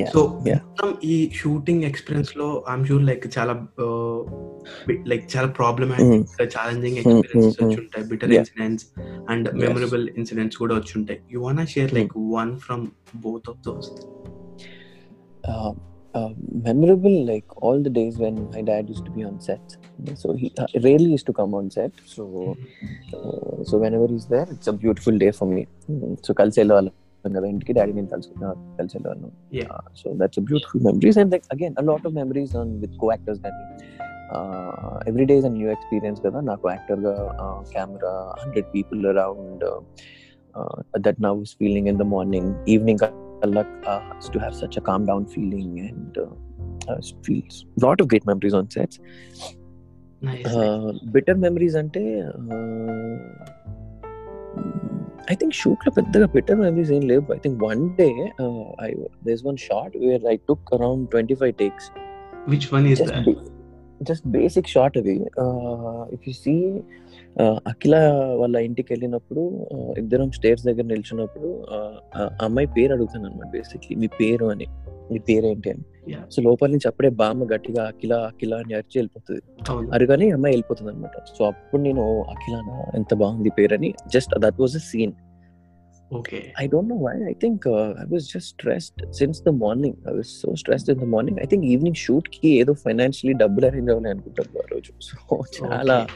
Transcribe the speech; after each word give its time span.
Yeah, 0.00 0.10
so 0.14 0.20
yeah. 0.48 0.60
మొత్తం 0.66 0.88
ఈ 1.12 1.16
shooting 1.40 1.84
experience 1.88 2.32
లో 2.40 2.46
ఐఎమ్ 2.70 2.84
షూర్ 2.90 3.04
లైక్ 3.10 3.24
చాలా 3.36 3.54
లైక్ 5.12 5.24
చాలా 5.34 5.48
problematic 5.60 6.26
challenging 6.56 6.96
Mm, 6.96 7.02
experiences 7.02 7.56
mm, 7.56 7.64
వచ్చి 7.64 7.78
ఉంటాయి 7.84 8.04
bitter 8.12 8.32
Yeah. 8.32 8.42
Incidents 8.44 8.86
and 9.32 9.46
Yes. 9.50 9.60
Memorable 9.64 10.04
incidents 10.20 10.58
కూడా 10.62 10.74
వచ్చి 10.80 10.94
ఉంటాయి 11.00 11.20
you 11.34 11.40
want 11.46 11.70
share 11.76 11.92
like 11.98 12.14
one 12.38 12.52
from 12.66 12.84
both 13.26 13.48
of 13.52 13.60
those 13.68 13.90
uh, 15.44 15.70
uh, 16.14 16.30
memorable 16.66 17.16
like 17.24 17.48
all 17.64 17.78
the 17.86 17.92
days 17.98 18.14
when 18.18 18.36
my 18.54 18.62
dad 18.70 18.88
used 18.88 19.04
to 19.04 19.12
be 19.18 19.22
on 19.24 19.36
set 19.40 19.66
so 20.22 20.26
he 20.40 20.48
uh, 20.58 20.66
rarely 20.86 21.10
used 21.16 21.26
to 21.26 21.34
come 21.40 21.52
on 21.60 21.66
set 21.70 21.92
so 22.14 22.24
uh, 23.16 23.56
so 23.68 23.74
whenever 23.84 24.08
he's 24.14 24.26
there 24.26 24.46
it's 24.54 24.68
a 24.68 24.76
beautiful 24.84 25.16
day 25.24 25.32
for 25.40 25.48
me 25.54 25.62
Mm, 25.92 26.12
so 26.26 26.32
కలిసి 26.34 26.60
వెళ్ళేవాళ్ళం 27.24 27.34
కదా 27.38 27.48
ఇంటికి 27.52 27.72
daddy 27.78 27.92
నేను 27.92 28.10
కలిసి 28.14 28.30
కలిసి 28.78 28.94
వెళ్ళేవాళ్ళం 28.96 29.32
Yeah. 29.58 29.70
Uh, 29.74 29.88
so 30.00 30.06
that's 30.20 30.38
a 30.42 30.44
beautiful 30.50 30.80
memories 30.88 31.16
and 31.22 31.30
like 31.34 31.46
again 31.56 31.74
a 31.82 31.84
lot 31.90 32.02
of 32.08 32.12
memories 32.20 32.52
on 32.60 32.68
with 32.82 32.94
co-actors 33.02 33.40
కానీ 33.44 33.64
every 35.10 35.24
day 35.30 35.34
is 35.40 35.46
a 35.48 35.52
new 35.56 35.68
experience 35.76 36.20
కదా 36.26 36.40
నాకు 36.48 36.66
యాక్టర్గా 36.72 37.12
camera 37.72 38.12
hundred 38.42 38.68
people 38.74 39.00
around 39.12 39.64
that 41.06 41.20
now 41.26 41.40
feeling 41.60 41.88
in 41.92 41.98
the 42.02 42.06
morning 42.14 42.50
evening 42.74 43.00
కల్లా 43.42 43.62
to 44.34 44.38
have 44.44 44.56
such 44.62 44.78
a 44.82 44.84
calm 44.90 45.06
down 45.10 45.26
feeling 45.34 45.74
and 45.86 46.20
feels 47.26 47.58
lot 47.86 48.02
of 48.04 48.08
great 48.12 48.28
memories 48.32 48.56
on 48.60 48.70
sets 48.76 49.00
better 51.16 51.38
memories 51.46 51.76
అంటే 51.82 52.04
I 55.27 55.35
think 55.35 55.53
Shukla 55.53 55.91
Peddaga 55.97 56.27
Pittam 56.27 56.63
I've 56.65 56.87
seen 56.87 57.07
live. 57.07 57.31
I 57.31 57.37
think 57.39 57.59
one 57.61 57.95
day 57.95 58.31
uh, 58.37 58.87
there's 59.23 59.43
one 59.43 59.57
shot 59.57 59.91
where 59.95 60.19
I 60.29 60.35
took 60.47 60.59
around 60.71 61.09
25 61.11 61.57
takes. 61.57 61.89
Which 62.45 62.71
one 62.71 62.85
is 62.85 62.99
just 62.99 63.11
that? 63.11 63.51
Just 64.03 64.31
basic 64.31 64.67
shot 64.67 64.95
away. 64.95 65.25
Uh, 65.37 66.05
if 66.11 66.27
you 66.27 66.33
see 66.33 66.83
Akhila 67.41 67.95
వాళ్ళ 68.35 68.55
ఇంటికి 68.55 68.93
వెళ్ళినప్పుడు 68.93 69.67
ఇద్దరం 69.97 70.31
stairs 70.31 70.65
దగ్గర 70.65 70.81
నిల్చున్నప్పుడు 70.81 71.65
అమ్మాయి 72.41 72.67
పేరు 72.67 72.93
అడుగుతాను 72.93 73.25
అనమాట 73.25 73.49
basically 73.51 73.95
మీ 73.95 74.07
పేరు 74.07 74.45
అని. 74.45 74.67
మీ 75.11 75.19
పేరు 75.19 75.45
ఏంటి 75.45 75.69
అని. 75.71 75.83
సో 76.31 76.41
లోపల 76.41 76.69
నుంచి 76.69 76.87
అప్పుడే 76.87 77.09
బామ్మ 77.09 77.43
గట్టిగా 77.43 77.83
అఖిల 77.87 78.13
అఖిల 78.13 78.53
అని 78.53 78.73
అరిచి 78.73 78.99
వెళ్ళిపోతుంది. 78.99 79.41
అరుగానే 79.93 80.29
అమ్మాయి 80.29 80.53
వెళ్ళిపోతుంది 80.53 80.91
అనమాట 80.91 81.11
సో 81.37 81.45
అప్పుడు 81.45 81.81
నేను 81.81 82.21
అఖిలానా 82.21 82.85
ఎంత 82.95 83.13
బాగుంది 83.13 83.49
పేరు 83.49 83.73
అని 83.73 83.93
just 84.07 84.39
that 84.39 84.61
was 84.61 84.75
a 84.75 84.79
scene 84.79 85.13
okay. 86.13 86.53
Don't 86.63 86.87
know 86.89 86.97
why. 87.05 87.13
I 87.29 87.33
think 87.43 87.65
uh, 87.67 87.91
I 88.01 88.05
was 88.11 88.23
just 88.33 88.47
stressed 88.55 88.99
since 89.19 89.37
the 89.47 89.53
morning. 89.63 89.93
I 90.09 90.13
was 90.17 90.29
so 90.41 90.49
stressed 90.61 90.89
in 90.93 90.99
the 90.99 91.09
morning. 91.13 91.35
I 91.43 91.47
think 91.51 91.63
evening 91.73 91.95
shoot 92.03 92.27
కి 92.33 92.49
ఏదో 92.49 92.73
financially 92.73 93.37
డబ్బులు 93.37 93.65
arrange 93.65 93.89
అవ్వాలి 93.89 94.09
అనుకుంటాను 94.09 94.59
ఆ 94.59 94.67
రోజు. 94.71 94.91
So 95.01 95.39
చాలా 95.57 96.07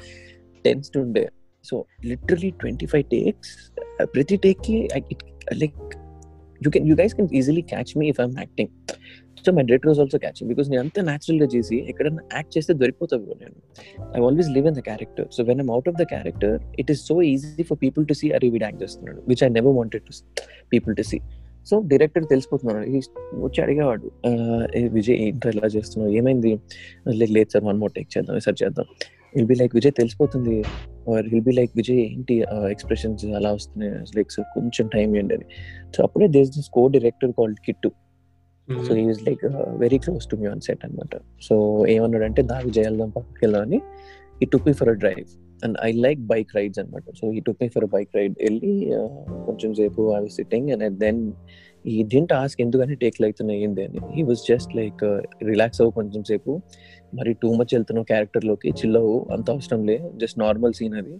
tensed 0.65 0.97
ఉండే 0.97 1.25
so 1.65 1.77
literally 2.09 2.51
twenty 2.61 2.85
five 2.85 3.05
takes 3.15 3.51
ప్రతి 4.15 4.37
టేక్కి 4.37 4.77
like 5.61 5.79
you 6.61 6.69
can 6.75 6.87
you 6.89 6.95
guys 6.95 7.13
can 7.17 7.29
easily 7.39 7.63
catch 7.71 7.91
me 7.99 8.05
if 8.13 8.19
I'm 8.25 8.35
acting 8.43 8.71
so 9.45 9.51
my 9.57 9.63
director 9.63 9.89
was 9.89 9.99
also 9.99 10.17
catching 10.17 10.49
because 10.51 10.67
నేను 10.71 10.81
అంతా 10.85 11.01
న్యాచురల్గా 11.09 11.47
చేసి 11.55 11.77
ఎక్కడన్నా 11.91 12.23
యాక్ట్ 12.37 12.51
చేస్తే 12.57 12.73
దొరికిపోతావు 12.73 13.21
bro 13.25 13.35
నేను. 13.43 13.55
I 14.15 14.21
always 14.27 14.49
live 14.55 14.65
in 14.67 14.77
the 14.79 14.79
character 14.79 15.27
so 15.35 15.43
when 15.43 15.59
I'm 15.59 15.71
out 15.75 15.89
of 15.89 15.97
the 16.01 16.05
character 16.13 16.55
it 16.79 16.91
is 16.91 17.01
so 17.09 17.15
easy 17.31 17.63
for 17.69 17.79
people 17.81 18.05
to 18.07 18.13
see 18.13 18.29
అరే 18.37 18.49
వీడు 18.49 18.63
యాక్ట్ 18.63 18.81
చేస్తున్నాడు 18.83 19.21
which 19.27 19.43
I 19.43 19.49
never 19.49 19.75
wanted 19.75 20.03
to 20.03 20.13
people 20.73 20.95
to 20.95 21.01
see 21.01 21.19
so 21.69 21.77
director 21.91 22.25
తెలిసిపోతున్నాడు 22.29 22.79
వచ్చి 23.45 23.63
అడిగేవాడు 23.63 24.07
విజయ్ 24.97 25.17
ఏంటో 25.25 25.49
ఇలా 25.49 25.67
చేస్తున్నావు? 25.67 26.11
ఏమైంది? 26.13 26.51
లేదు 27.35 27.49
సార్ 27.53 27.63
వన్ 27.63 27.77
మోర్ 27.77 27.93
టేక్ 27.93 28.09
చేద్దాం 28.17 28.39
సార్ 28.39 28.57
చేద్దాం. 28.63 28.85
విల్ 29.35 29.49
బి 29.51 29.55
లైక్ 29.61 29.73
విజయ్ 29.77 29.93
తెలిసిపోతుంది. 30.01 30.55
Or 31.13 31.25
will 31.31 31.45
be 31.47 31.53
like 31.59 31.73
Vijay 31.79 31.99
ఏంటి 32.05 32.35
ఎక్స్ప్రెషన్స్ 32.75 33.23
అలా 33.39 33.51
వస్తున్నాయి? 33.57 33.91
లైక్ 34.17 34.31
సార్ 34.35 34.47
కొంచెం 34.55 34.87
టైం 34.95 35.07
ఇవ్వండి 35.15 35.35
అని. 35.37 35.47
సో 35.95 35.99
అప్పుడే 36.07 36.27
there's 36.37 36.51
this 36.57 36.69
co 36.77 36.83
director 36.95 37.33
called 37.39 37.59
Kittu 37.67 37.91
so 38.87 38.93
he 39.01 39.03
like 39.27 39.43
very 39.83 39.97
close 40.05 40.25
to 40.31 40.35
me 40.41 40.47
on 40.53 40.63
set 40.65 40.81
అనమాట 40.85 41.15
సో 41.47 41.55
ఏమన్నాడంటే 41.93 42.41
దా 42.49 42.57
విజయ్ 42.67 42.85
వెళ్దాం 42.89 43.09
పక్కకి 43.15 43.41
వెళ్దాం 43.45 43.63
అని. 43.67 43.79
He 44.43 44.47
took 44.51 44.67
me 44.67 44.73
for 44.81 44.89
a 44.93 44.97
drive 45.03 45.29
and 45.65 45.77
I 45.87 45.89
like 46.05 46.21
bike 46.33 46.51
rides 46.57 46.79
అనమాట 46.81 47.03
so 47.19 47.25
he 47.37 47.41
took 47.47 47.61
me 47.63 47.69
for 47.75 47.87
bike 47.95 48.11
ride 48.19 48.35
వెళ్ళి 48.45 48.73
కొంచెం 49.47 49.71
సేపు 49.79 50.01
I 50.17 50.19
was 50.25 50.35
sitting 50.39 50.69
and 50.75 50.97
then 51.05 51.21
he 51.93 51.97
didn't 52.13 52.33
ask 52.33 52.59
ఎందుకని 52.65 52.95
టేక్లు 53.03 53.25
అవుతున్నాయి 53.25 53.59
ఏంది 53.63 53.83
అని. 53.87 53.99
He 54.15 54.23
was 54.29 54.41
just 54.49 54.71
like 54.79 55.03
relax 55.49 55.81
అవ్వు 55.81 55.93
కొంచెం 55.97 56.23
సేపు. 56.29 56.53
మరి 57.17 57.33
టూ 57.41 57.49
మచ్ 57.59 57.73
వెళ్తున్నావు 57.75 58.07
క్యారెక్టర్లోకి 58.11 58.69
చిల్ 58.79 58.97
అవ్వు 59.01 59.17
అంత 59.35 59.47
అవసరం 59.55 59.81
లే. 59.89 59.97
జస్ట్ 60.21 60.39
నార్మల్ 60.39 60.73
సీన్ 60.79 60.95
అది. 61.01 61.15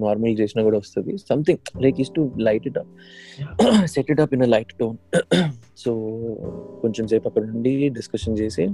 నార్మల్ 0.00 0.36
చేసినా 0.40 0.60
కూడా 0.68 0.78
వస్తుంది. 0.82 1.12
Something 1.30 1.60
like 1.82 1.98
is 2.04 2.10
to 2.16 2.22
light 2.46 2.64
it 2.70 2.78
up 2.82 2.92
set 3.94 4.08
it 4.14 4.20
up 4.24 4.32
in 4.34 4.44
light 4.54 4.72
tone 4.80 4.96
so 5.84 5.92
కొంచెం 6.82 7.04
సేపు 7.12 7.28
అక్కడ 7.28 7.44
నుండి 7.52 7.72
డిస్కషన్ 7.98 8.36
చేసి 8.38 8.64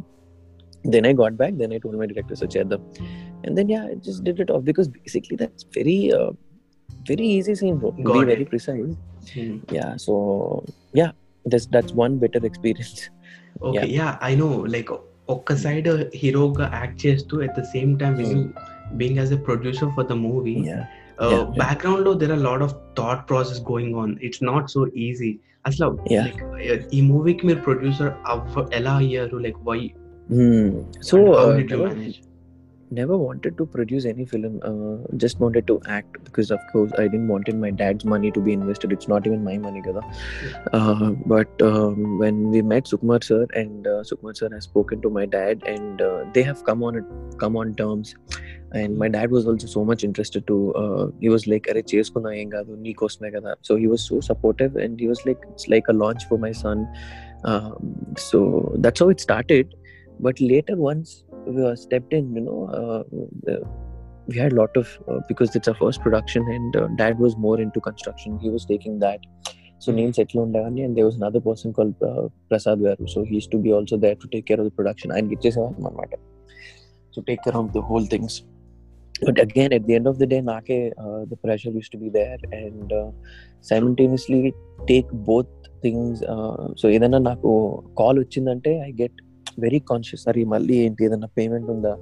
then 0.95 1.07
I 1.07 1.13
got 1.23 1.37
back 1.41 1.55
then 1.61 1.73
I 1.73 1.79
told 1.85 1.99
my 2.03 2.07
directors 2.13 2.45
చేద్దాం. 2.57 2.83
And 3.45 3.55
then 3.59 3.71
yeah 3.75 3.83
just 4.07 4.23
did 4.29 4.41
it 4.45 4.53
off 4.57 4.65
because 4.71 4.89
basically 4.99 5.39
that's 5.43 5.67
very 5.77 5.99
very 7.11 7.29
easy 7.39 7.55
scene 7.61 7.77
bro. 7.83 7.91
Very 8.33 8.47
precise 8.53 8.93
yeah 9.79 9.89
so 10.07 10.15
yeah 10.97 11.09
that's 11.46 11.68
that's 11.76 11.96
one 12.04 12.14
better 12.20 12.46
experience 12.52 12.96
okay 13.70 13.86
yeah 13.98 14.08
I 14.24 14.32
know 14.36 14.50
like 14.76 14.92
ఒక్క 15.36 15.56
side 15.64 15.88
హీరోగా 16.16 16.66
act 16.76 17.00
చేస్తూ 17.06 17.36
at 17.46 17.56
the 17.60 17.64
same 17.76 17.92
time 18.00 18.16
being 18.96 19.20
as 19.22 19.34
a 19.34 19.42
producer 19.50 19.92
for 19.98 20.08
the 20.14 20.18
movie 20.28 20.56
Yeah. 20.68 20.84
yeah. 21.26 21.44
Background 21.60 22.04
లో 22.08 22.14
there 22.22 22.32
are 22.32 22.42
lot 22.42 22.64
of 22.66 22.74
thought 23.00 23.22
process 23.30 23.62
going 23.72 23.98
on 24.02 24.14
it's 24.28 24.44
not 24.44 24.68
so 24.76 24.82
easy 25.06 25.32
అసలు 25.66 25.86
Yeah. 26.14 26.26
like, 26.28 26.84
ఈ 26.98 27.02
మూవీకి 27.12 27.44
మీరు 27.50 27.62
producer 27.68 28.12
అవ్వ 28.34 28.66
ఎలా 28.80 28.96
అయ్యారు 29.04 29.38
like 29.46 29.60
why 29.70 29.80
so 31.10 31.18
how 31.40 31.48
did 31.60 31.74
you 31.76 31.80
manage 31.86 32.18
never 32.92 33.18
wanted 33.18 33.58
to 33.58 33.66
produce 33.66 34.06
any 34.06 34.26
film 34.26 34.60
uh, 34.64 35.18
just 35.18 35.40
wanted 35.40 35.66
to 35.68 35.82
act 35.88 36.24
because 36.24 36.52
of 36.52 36.60
course 36.72 36.92
i 37.00 37.08
didn't 37.08 37.28
wanted 37.28 37.56
my 37.56 37.72
dad's 37.72 38.06
money 38.06 38.32
to 38.32 38.40
be 38.40 38.54
invested 38.54 38.92
it's 38.92 39.08
not 39.08 39.26
even 39.26 39.44
my 39.44 39.58
money 39.58 39.82
kada. 39.82 40.02
Uh, 40.72 41.12
but 41.26 41.62
um, 41.62 42.20
when 42.20 42.50
we 42.50 42.62
met 42.62 42.86
sukumar 42.86 43.24
sir 43.24 43.48
and 43.56 43.88
uh, 43.88 44.04
sukumar 44.10 44.38
sir 44.38 44.50
has 44.54 44.66
spoken 44.66 45.02
to 45.02 45.10
my 45.10 45.26
dad 45.26 45.64
and 45.66 46.02
uh, 46.02 46.24
they 46.34 46.44
have 46.44 46.64
come 46.64 46.84
on 46.84 47.04
come 47.38 47.58
on 47.58 47.74
terms 47.74 48.16
and 48.74 48.98
my 48.98 49.08
dad 49.08 49.32
was 49.32 49.48
also 49.48 49.68
so 49.68 49.84
much 49.84 50.04
interested 50.04 50.46
to 50.46 50.74
uh, 50.76 51.08
he 51.20 51.30
was 51.36 51.48
like 51.48 51.68
అరే 51.72 51.84
చేసుకుందాం 51.94 52.34
ఏం 52.42 52.50
కాదు 52.56 52.72
నీ 52.86 52.92
కోసమే 53.02 53.30
కదా 53.38 53.52
so 53.68 53.74
he 53.82 53.88
was 53.94 54.02
so 54.12 54.18
supportive 54.30 54.74
and 54.84 55.02
he 55.04 55.08
was 55.14 55.22
like 55.30 55.42
it's 55.52 55.68
like 55.74 55.88
a 55.94 55.98
launch 56.04 56.24
for 56.30 56.38
my 56.46 56.54
son 56.64 56.80
um, 57.52 57.78
so 58.30 58.40
that's 58.84 59.02
how 59.04 59.10
it 59.16 59.22
started 59.28 59.68
but 60.26 60.38
later 60.52 60.76
once 60.92 61.10
we 61.46 61.62
were 61.66 61.76
stepped 61.76 62.14
in 62.20 62.26
you 62.38 62.44
know 62.48 62.62
uh, 62.80 63.02
the- 63.48 63.64
we 64.28 64.38
had 64.44 64.54
a 64.54 64.56
lot 64.56 64.76
of 64.82 64.88
uh, 65.10 65.20
because 65.28 65.56
it's 65.58 65.68
our 65.72 65.76
first 65.76 66.02
production 66.02 66.44
and 66.56 66.76
uh, 66.76 66.88
dad 67.02 67.20
was 67.26 67.34
more 67.38 67.58
into 67.66 67.80
construction 67.80 68.40
he 68.46 68.50
was 68.56 68.66
taking 68.66 68.98
that 69.06 69.20
so 69.84 69.92
name 69.92 70.12
settle 70.18 70.42
on 70.44 70.52
Davani 70.56 70.84
and 70.86 70.98
there 70.98 71.06
was 71.06 71.16
another 71.16 71.42
person 71.48 71.74
called 71.78 71.96
uh, 72.10 72.24
Prasad 72.50 72.80
Garu 72.86 73.08
so 73.14 73.24
he 73.24 73.36
used 73.36 73.52
to 73.52 73.60
be 73.66 73.72
also 73.78 73.98
there 73.98 74.16
to 74.16 74.28
take 74.34 74.46
care 74.48 74.58
of 74.58 74.66
the 74.70 74.76
production 74.80 75.12
and 75.12 75.30
get 75.30 75.56
matter 76.00 76.20
to 77.16 77.22
take 77.30 77.44
care 77.44 77.56
of 77.56 77.72
the 77.74 77.82
whole 77.82 78.06
things 78.14 78.44
but 79.22 79.40
again 79.40 79.72
at 79.74 79.86
the 79.88 79.96
end 79.98 80.08
of 80.08 80.18
the 80.22 80.28
day 80.34 80.42
nake 80.52 80.76
uh, 81.04 81.22
the 81.32 81.38
pressure 81.44 81.74
used 81.82 81.92
to 81.92 82.00
be 82.06 82.10
there 82.10 82.40
and 82.52 82.92
uh, 83.02 83.10
simultaneously 83.62 84.42
take 84.88 85.10
both 85.32 85.52
things 85.84 86.16
uh, 86.34 86.66
so 86.80 86.86
ఏదైనా 86.96 87.20
నాకు 87.30 87.52
call 88.00 88.18
వచ్చిందంటే 88.24 88.72
I 88.88 88.92
get 89.02 89.18
very 89.59 89.79
conscious 89.91 90.29
అరే 90.29 90.45
మళ్ళీ 90.45 90.75
ఏంటి? 90.77 91.05
ఏదైనా 91.05 91.29
payment 91.39 91.71
ఉందా? 91.71 91.93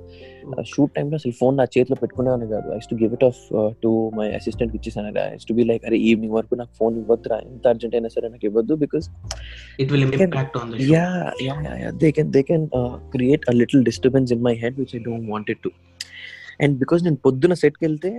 shoot 0.73 0.95
టైంలో 0.95 1.15
అసలు 1.15 1.33
ఫోన్ 1.33 1.57
నా 1.57 1.65
చేతిలో 1.65 1.97
పెట్టుకునేవాని 2.03 2.49
కాదు. 2.49 2.69
I 2.73 2.79
to 2.91 2.95
give 2.95 3.13
it 3.13 3.25
off 3.25 3.41
to 3.83 4.11
my 4.19 4.27
assistant 4.31 4.75
ఇచ్చేసాను 4.75 5.09
ఐ 5.19 5.37
టు 5.49 5.53
బి 5.53 5.65
లైక్ 5.65 5.85
అరే 5.85 5.99
ఈవినింగ్ 5.99 6.33
వరకు 6.33 6.55
నాకు 6.55 6.71
ఫోన్ 6.79 6.97
ఇవ్వద్దురా. 6.97 7.39
ఎంత 7.39 7.67
అర్జెంట్ 7.67 7.95
అయినా 7.95 8.09
సరే 8.09 8.29
నాకు 8.29 8.47
ఇవ్వద్దు 8.47 8.75
because 8.75 9.09
it 9.81 9.93
will 9.93 10.05
impact 10.05 10.57
on 10.57 10.73
the 10.73 10.81
yeah 10.95 11.33
yeah 11.47 11.91
they 12.03 12.13
can 12.13 12.31
they 12.31 12.43
can 12.43 12.69
uh, 12.73 12.99
create 13.17 13.43
a 13.49 13.57
little 13.61 13.83
disturbance 13.83 14.31
in 14.31 14.43
my 14.43 14.55
head 14.55 14.77
which 14.77 14.95
i 14.95 14.99
don't 14.99 15.27
want 15.35 15.49
it 15.55 15.61
to. 15.67 15.73
And 16.61 16.79
because 16.79 17.05
నేను 17.05 17.17
పొద్దున 17.17 17.55
సెట్కి 17.55 17.85
వెళ్తే 17.85 18.11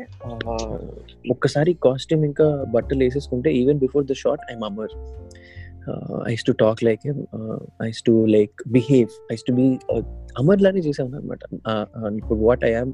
ఒక్కసారి 1.31 1.73
కాస్ట్యూమ్ 1.85 2.25
ఇంకా 2.25 2.65
బట్టలు 2.75 3.01
వేసేసుకుంటే 3.03 3.53
even 3.53 3.79
before 3.79 4.05
the 4.05 4.13
shot 4.13 4.43
I'm 4.51 4.63
Amar 4.63 4.93
I 6.31 6.33
to 6.47 6.53
talk 6.63 6.81
like 6.87 7.03
I 7.87 7.89
to 8.07 8.13
like 8.35 8.55
behave 8.77 9.11
I 9.33 9.35
to 9.49 9.53
be 9.59 9.65
Amar 10.41 10.61
లానే 10.61 10.79
చేసాను 10.79 11.17
అనమాట. 11.19 11.39
ఇప్పుడు 12.19 12.39
what 12.39 12.65
I'm 12.65 12.91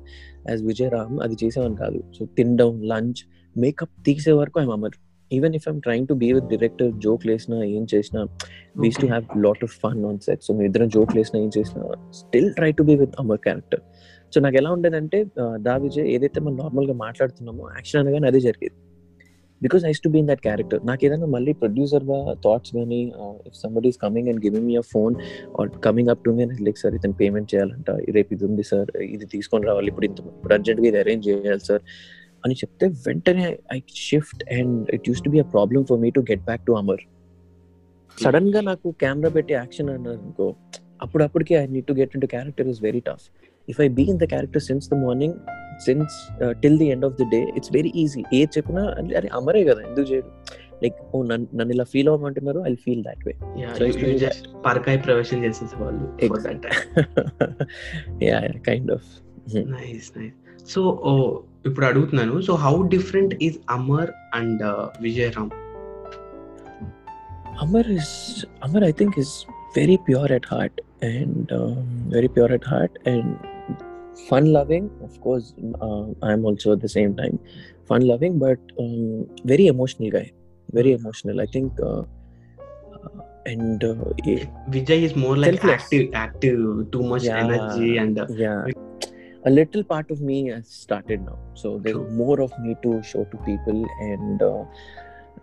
as 0.50 0.64
Vijay 0.64 0.92
Ram 0.98 1.18
అది 1.26 1.38
చేసేవాను 1.44 1.76
కాదు. 1.76 2.02
సో 2.18 2.26
తినడం 2.38 2.72
లంచ్ 2.94 3.22
మేకప్ 3.56 3.94
తీసే 4.08 4.36
వరకు 4.42 4.60
I'm 4.60 4.74
Amar 4.78 4.96
even 5.32 5.54
if 5.56 5.66
I'm 5.70 5.82
trying 5.82 6.08
to 6.08 6.14
be 6.14 6.34
with 6.34 6.48
director 6.54 6.92
joke 7.06 7.24
లేసినా 7.28 7.58
ఏం 7.78 7.88
చేసినా 7.94 8.22
we 8.84 8.98
to. 9.02 9.08
Have 9.08 9.26
lot 9.46 9.64
of 9.64 9.74
fun 9.84 10.06
on 10.06 10.20
set 10.20 10.44
so 10.44 10.54
మీ 10.58 10.66
ఇద్దరం 10.66 10.90
జోక్ 10.90 11.16
లేసినా 11.18 11.40
ఏం 11.42 11.52
చేసినా 11.58 11.84
still 12.12 12.54
try 12.54 12.72
to 12.72 12.84
be 12.84 12.96
with 12.96 13.16
Amar 13.20 13.38
character 13.38 13.84
so 14.34 14.42
నాకు 14.42 14.58
ఎలా 14.58 14.72
ఉండేదంటే 14.72 15.26
దా 15.62 15.78
విజయ్ 15.78 16.08
ఏదైతే 16.16 16.40
మనం 16.40 16.58
నార్మల్గా 16.58 16.94
మాట్లాడుతున్నామో 16.94 17.66
యాక్షన్ 17.78 18.00
అనగానే 18.02 18.28
అదే 18.28 18.40
జరిగేది. 18.40 18.76
Because 19.62 19.84
I 19.86 20.02
to 20.02 20.10
be 20.10 20.20
in 20.20 20.28
that 20.28 20.42
character 20.42 20.82
నాకు 20.86 21.02
ఏదైనా 21.06 21.28
మళ్ళీ 21.28 21.52
ప్రొడ్యూసర్గా 21.54 22.18
థాట్స్ 22.44 22.72
కానీ 22.76 23.00
if 23.46 23.56
somebody 23.56 23.88
is 23.88 24.00
coming 24.02 24.28
and 24.30 24.42
giving 24.46 24.68
me 24.68 24.76
a 24.78 24.86
phone 24.92 25.16
or 25.60 25.70
coming 25.86 26.10
up 26.10 26.22
to 26.26 26.32
me 26.32 26.46
like 26.68 26.80
sir 26.80 26.96
ఇతను 26.96 27.18
పేమెంట్ 27.22 27.50
చేయాలంట 27.54 27.92
రేపు 28.18 28.34
ఇది 28.34 28.46
ఉంది 28.46 28.64
సార్ 28.64 28.92
ఇది 29.08 29.28
తీసుకొని 29.28 29.68
రావాలి 29.68 29.90
ఇప్పుడు 29.90 30.06
ఇంత 30.06 30.20
ఇప్పుడు 30.32 30.54
అర్జెంట్గా 30.54 30.88
ఇది 30.88 31.00
అరేంజ్ 31.04 31.26
చేయాలి 31.30 31.66
సార్ 31.66 31.84
అని 32.44 32.56
చెప్తే 32.56 32.86
వెంటనే 33.06 33.46
I 33.74 33.80
shift 34.04 34.44
and 34.52 34.80
it 34.94 35.08
use 35.10 35.22
to 35.22 35.30
be 35.30 35.40
a 35.40 35.48
problem 35.54 35.86
for 35.86 36.00
me 36.00 36.12
to 36.12 36.24
get 36.32 36.44
back 36.44 36.66
to 36.66 36.74
Amar 36.74 37.04
సడన్గా 38.18 38.62
నాకు 38.62 38.88
కెమెరా 39.00 39.30
పెట్టి 39.30 39.54
యాక్షన్ 39.54 39.90
అన్నారు 39.90 40.20
అనుకో 40.20 40.46
అప్పుడప్పటికి 41.02 41.54
I 41.56 41.66
need 41.68 41.88
to 41.88 41.94
get 41.94 42.14
into 42.22 42.28
character 42.28 42.68
is 42.68 42.80
very 42.84 43.02
tough 43.06 43.26
if 43.68 43.80
I 43.86 43.88
be 44.00 44.04
in 44.14 44.20
the 44.24 44.28
character 44.34 44.64
since 44.70 44.88
the 44.94 44.98
morning 45.06 45.36
since 45.86 46.16
till 46.64 46.78
the 46.84 46.88
end 46.94 47.06
of 47.10 47.16
the 47.22 47.28
day 47.36 47.42
it's 47.58 47.72
very 47.78 47.92
easy 48.04 48.22
ఏ 48.38 48.42
చెప్పినా 48.58 48.84
అరే 49.20 49.30
అమరే 49.40 49.64
కదా 49.70 49.82
ఎందుకు 49.90 50.08
చేయడు? 50.12 50.30
లైక్ 50.84 50.98
ఓ 51.16 51.18
నన్ను 51.32 51.72
ఇలా 51.76 51.86
ఫీల్ 51.94 52.10
అవ్వమంటున్నారు 52.12 52.62
ఐ 52.70 52.72
ఫీల్ 52.86 53.04
దాట్ 53.08 53.22
వే 53.28 53.34
పరకాయ 54.68 54.98
ప్రవేశం 55.08 55.40
that 56.46 56.60
time. 56.66 56.82
Yeah 58.30 58.40
kind 58.70 58.92
of 58.98 59.08
nice 59.76 60.10
nice 60.18 60.36
so 60.74 60.82
ఇప్పుడు 61.68 61.86
అడుగుతున్నాను. 61.86 62.36
So 62.48 62.54
how 62.66 62.74
different 62.96 63.36
is 63.48 63.60
Amar 63.78 64.12
and 64.40 64.64
Vijayaram 65.08 65.52
Amar 67.64 67.84
is 67.98 68.10
Amar. 68.66 68.80
I 68.84 68.94
think 69.00 69.12
is 69.22 69.30
very 69.76 69.96
pure 70.08 70.30
at 70.38 70.46
heart 70.54 70.76
and 71.10 71.52
um, 71.58 71.78
very 72.16 72.30
pure 72.36 72.50
at 72.58 72.66
heart 72.72 72.94
and 73.12 73.30
fun 74.30 74.52
loving 74.54 74.90
of 75.04 75.20
course 75.22 75.54
uh, 75.82 76.06
i'm 76.24 76.46
also 76.46 76.74
at 76.74 76.82
the 76.82 76.90
same 76.90 77.16
time 77.16 77.40
fun 77.86 78.06
loving 78.08 78.40
but 78.40 78.60
um, 78.80 79.28
very 79.44 79.68
emotional 79.68 80.10
guy 80.10 80.32
very 80.72 80.94
hmm. 80.94 81.02
emotional 81.02 81.42
i 81.42 81.46
think 81.46 81.72
uh, 81.82 82.00
uh 82.00 83.22
and 83.46 83.84
uh, 83.84 83.94
vijay 84.70 85.04
is 85.04 85.16
more 85.16 85.38
like 85.38 85.62
selfless. 85.62 85.84
active 85.84 86.14
active 86.14 86.92
too 86.92 87.04
much 87.04 87.24
yeah, 87.24 87.38
energy 87.38 87.98
and 87.98 88.20
uh, 88.20 88.26
yeah 88.30 88.66
a 89.46 89.52
little 89.52 89.84
part 89.84 90.10
of 90.10 90.22
me 90.22 90.48
has 90.48 90.68
started 90.68 91.22
now 91.26 91.38
so 91.54 91.78
there's 91.78 91.96
True. 91.96 92.10
more 92.10 92.42
of 92.42 92.52
me 92.60 92.76
to 92.82 93.02
show 93.04 93.26
to 93.26 93.38
people 93.50 93.86
and 94.00 94.42
uh, 94.42 94.64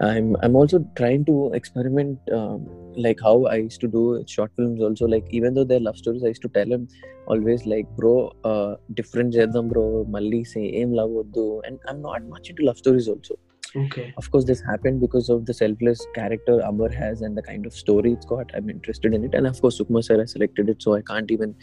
i'm 0.01 0.37
i'm 0.43 0.57
also 0.57 0.85
trying 0.97 1.25
to 1.25 1.51
experiment 1.55 2.19
um, 2.33 2.67
like 2.97 3.21
how 3.23 3.45
i 3.47 3.57
used 3.57 3.81
to 3.81 3.89
do 3.89 4.23
short 4.27 4.51
films 4.57 4.81
also. 4.81 5.07
Like 5.07 5.25
even 5.31 5.55
though 5.55 5.65
they're 5.65 5.81
love 5.81 5.97
stories 5.97 6.25
i 6.25 6.29
used 6.29 6.43
to 6.43 6.49
tell 6.49 6.71
him 6.71 6.89
always 7.27 7.67
like 7.67 7.89
bro 7.97 8.33
uh, 8.45 8.77
different 8.95 9.33
jadam 9.35 9.69
bro. 9.69 10.05
Malli 10.09 10.45
say 10.45 10.61
aim 10.61 10.93
love 10.93 11.11
do 11.33 11.63
and 11.65 11.79
i'm 11.89 12.03
not 12.03 12.25
much 12.25 12.51
into 12.51 12.65
love 12.65 12.79
stories 12.79 13.09
also. 13.09 13.39
Okay. 13.75 14.13
Of 14.19 14.31
course 14.31 14.45
this 14.45 14.61
happened 14.61 15.01
because 15.01 15.31
of 15.31 15.47
the 15.47 15.55
selfless 15.55 16.07
character 16.15 16.61
amar 16.61 16.91
has 16.91 17.23
and 17.23 17.37
the 17.37 17.43
kind 17.43 17.65
of 17.65 17.73
story 17.73 18.13
it's 18.13 18.27
got. 18.27 18.51
I'm 18.55 18.69
interested 18.69 19.15
in 19.15 19.25
it. 19.25 19.35
And 19.35 19.47
of 19.47 19.61
course 19.61 19.81
sukumar 19.81 20.05
sir 20.05 20.19
has 20.19 20.33
selected 20.33 20.69
it 20.69 20.83
so 20.83 20.95
i 20.95 21.01
can't 21.01 21.31
even 21.31 21.55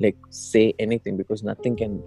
like 0.00 0.16
say 0.30 0.72
anything 0.78 1.16
because 1.16 1.42
nothing 1.42 1.76
can 1.76 2.02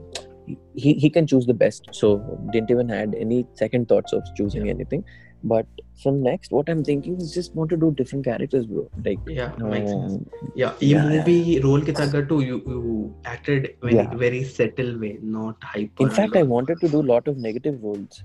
he, 0.75 0.93
he 0.93 1.09
can 1.09 1.27
choose 1.27 1.45
the 1.45 1.53
best. 1.53 1.87
So 1.91 2.39
didn't 2.51 2.71
even 2.71 2.89
had 2.89 3.13
any 3.15 3.45
second 3.53 3.87
thoughts 3.87 4.13
of 4.13 4.23
choosing 4.35 4.65
yeah. 4.65 4.73
anything 4.73 5.03
but 5.43 5.65
from 6.01 6.21
next 6.21 6.51
what 6.51 6.69
i'm 6.69 6.83
thinking 6.83 7.19
is 7.21 7.33
just 7.33 7.53
want 7.55 7.69
to 7.69 7.77
do 7.77 7.91
different 7.91 8.25
characters 8.25 8.65
bro. 8.65 8.89
Like 9.05 9.19
yeah 9.27 9.51
um, 9.61 9.69
makes 9.69 9.91
sense. 9.91 10.29
Yeah 10.55 10.73
you 10.79 10.95
yeah, 10.95 11.09
movie 11.09 11.33
yeah. 11.33 11.59
role 11.63 11.81
ke 11.81 12.27
too 12.29 12.41
you, 12.41 12.61
you 12.65 13.15
acted 13.25 13.75
in 13.83 13.95
yeah. 13.95 14.15
very 14.15 14.43
subtle 14.43 14.97
way 14.99 15.17
not 15.21 15.55
hyper 15.63 16.03
in 16.03 16.09
fact 16.09 16.35
i 16.35 16.43
wanted 16.43 16.79
to 16.79 16.89
do 16.89 17.01
lot 17.01 17.27
of 17.27 17.37
negative 17.37 17.81
roles 17.81 18.23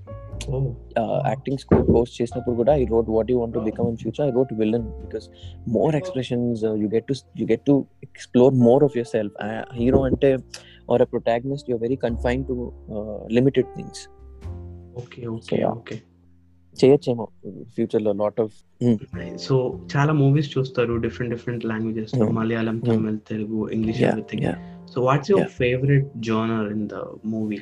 oh. 0.49 0.75
Uh, 0.95 1.21
acting 1.25 1.57
school 1.57 1.83
course 1.83 2.15
chesnapur 2.17 2.55
guda 2.55 2.73
i 2.73 2.87
wrote 2.91 3.07
what 3.07 3.29
you 3.29 3.37
want 3.37 3.53
to 3.53 3.61
become 3.61 3.87
in 3.87 3.97
future 3.97 4.23
i 4.23 4.29
wrote 4.29 4.51
villain 4.63 4.91
because 5.03 5.29
more 5.65 5.93
oh. 5.93 5.97
expressions 5.97 6.63
uh, 6.63 6.73
you 6.73 6.87
get 6.87 7.07
to 7.07 7.15
you 7.35 7.45
get 7.45 7.65
to 7.65 7.87
explore 8.01 8.51
more 8.51 8.83
of 8.83 8.95
yourself. 8.95 9.31
Uh, 9.39 9.63
hero 9.73 10.05
ante 10.05 10.37
or 10.87 11.01
a 11.01 11.05
protagonist 11.05 11.67
you're 11.67 11.83
very 11.87 11.97
confined 12.05 12.47
to 12.47 12.73
uh, 12.91 13.23
limited 13.37 13.65
things. 13.75 14.07
Okay 14.97 15.27
okay 15.27 15.55
so, 15.55 15.61
yeah. 15.63 15.67
okay. 15.81 16.01
చేయొచ్చేమో 16.76 17.24
future 17.74 18.02
లో 18.06 18.12
lot 18.22 18.38
of 18.44 18.54
so 19.46 19.54
చాలా 19.94 20.12
movies 20.22 20.48
చూస్తారు 20.54 20.94
different 21.06 21.32
different 21.34 21.64
languages 21.72 22.14
లో 22.20 22.24
Mm. 22.28 22.34
Malayalam 22.38 22.76
Mm. 22.78 22.86
Tamil 22.88 23.18
Telugu 23.32 23.58
English 23.76 24.00
everything 24.08 24.46
so 24.94 25.00
what's 25.08 25.30
your 25.32 25.46
Yeah. 25.46 25.58
Favourite 25.62 26.08
genre 26.28 26.68
in 26.76 26.86
the 26.94 26.98
movie 27.34 27.58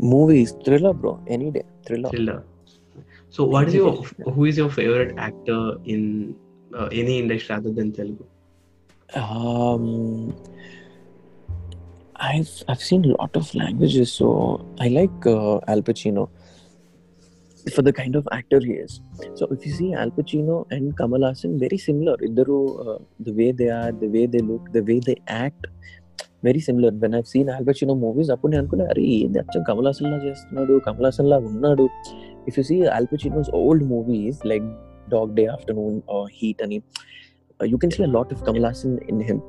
movies 0.00 0.54
thriller 0.66 0.96
bro 1.02 1.12
any 1.36 1.50
day 1.58 1.62
thriller 1.88 2.14
thriller. 2.14 2.38
So, 3.34 3.42
what 3.54 3.64
is 3.68 3.74
your 3.78 3.90
Yeah. 3.94 4.28
who 4.34 4.42
is 4.50 4.56
your 4.60 4.70
favorite 4.76 5.10
actor 5.26 5.60
in 5.94 6.02
uh, 6.70 6.88
any 7.00 7.14
industry 7.22 7.52
other 7.58 7.72
than 7.78 7.88
Telugu? 7.98 8.24
um 9.08 9.84
I've 12.28 12.52
I've 12.68 12.82
seen 12.82 13.04
a 13.04 13.12
lot 13.12 13.34
of 13.36 13.46
languages, 13.54 14.08
so 14.12 14.28
I 14.78 14.88
like 14.90 15.26
uh, 15.28 15.58
Al 15.66 15.82
Pacino 15.82 16.24
for 17.71 17.81
the 17.81 17.93
kind 17.93 18.15
of 18.15 18.27
actor 18.31 18.59
he 18.59 18.73
is. 18.73 19.01
So 19.35 19.47
if 19.51 19.65
you 19.65 19.71
see 19.71 19.93
Al 19.93 20.11
Pacino 20.11 20.65
and 20.71 20.97
Kamal 20.97 21.23
Hassan, 21.27 21.59
very 21.59 21.77
similar. 21.77 22.17
Iddaru, 22.17 22.59
uh, 22.87 22.99
the 23.19 23.31
way 23.31 23.51
they 23.51 23.69
are, 23.69 23.91
the 23.91 24.07
way 24.07 24.25
they 24.25 24.39
look, 24.39 24.71
the 24.73 24.81
way 24.81 24.99
they 24.99 25.17
act, 25.27 25.67
very 26.43 26.59
similar. 26.59 26.91
When 26.91 27.15
I've 27.15 27.27
seen 27.27 27.49
Al 27.49 27.63
Pacino 27.63 27.95
movies, 28.05 28.29
అప్పుడు 28.35 28.51
నేను 28.53 28.61
అనుకున్నా 28.63 28.85
అరే 28.93 29.03
ఏంది 29.17 29.39
అచ్చం 29.43 29.63
కమల్ 29.69 29.87
హాసన్ 29.89 30.09
లా 30.13 30.19
చేస్తున్నాడు 30.27 30.73
కమల్ 30.87 31.07
హాసన్ 31.09 31.29
లా 31.33 31.37
ఉన్నాడు 31.49 31.85
if 32.49 32.57
you 32.59 32.63
see 32.69 32.77
Al 32.97 33.07
Pacino's 33.11 33.51
old 33.61 33.83
movies 33.93 34.37
like 34.51 34.65
Dog 35.15 35.29
Day 35.39 35.47
Afternoon 35.55 35.95
or 36.15 36.23
Heat 36.37 36.59
అని 36.65 36.79
uh, 37.59 37.65
you 37.71 37.77
can 37.83 37.91
see 37.95 38.03
a 38.09 38.13
lot 38.17 38.29
of 38.35 38.39
Kamal 38.47 38.65
Hassan 38.69 38.95
in 39.11 39.19
him 39.29 39.39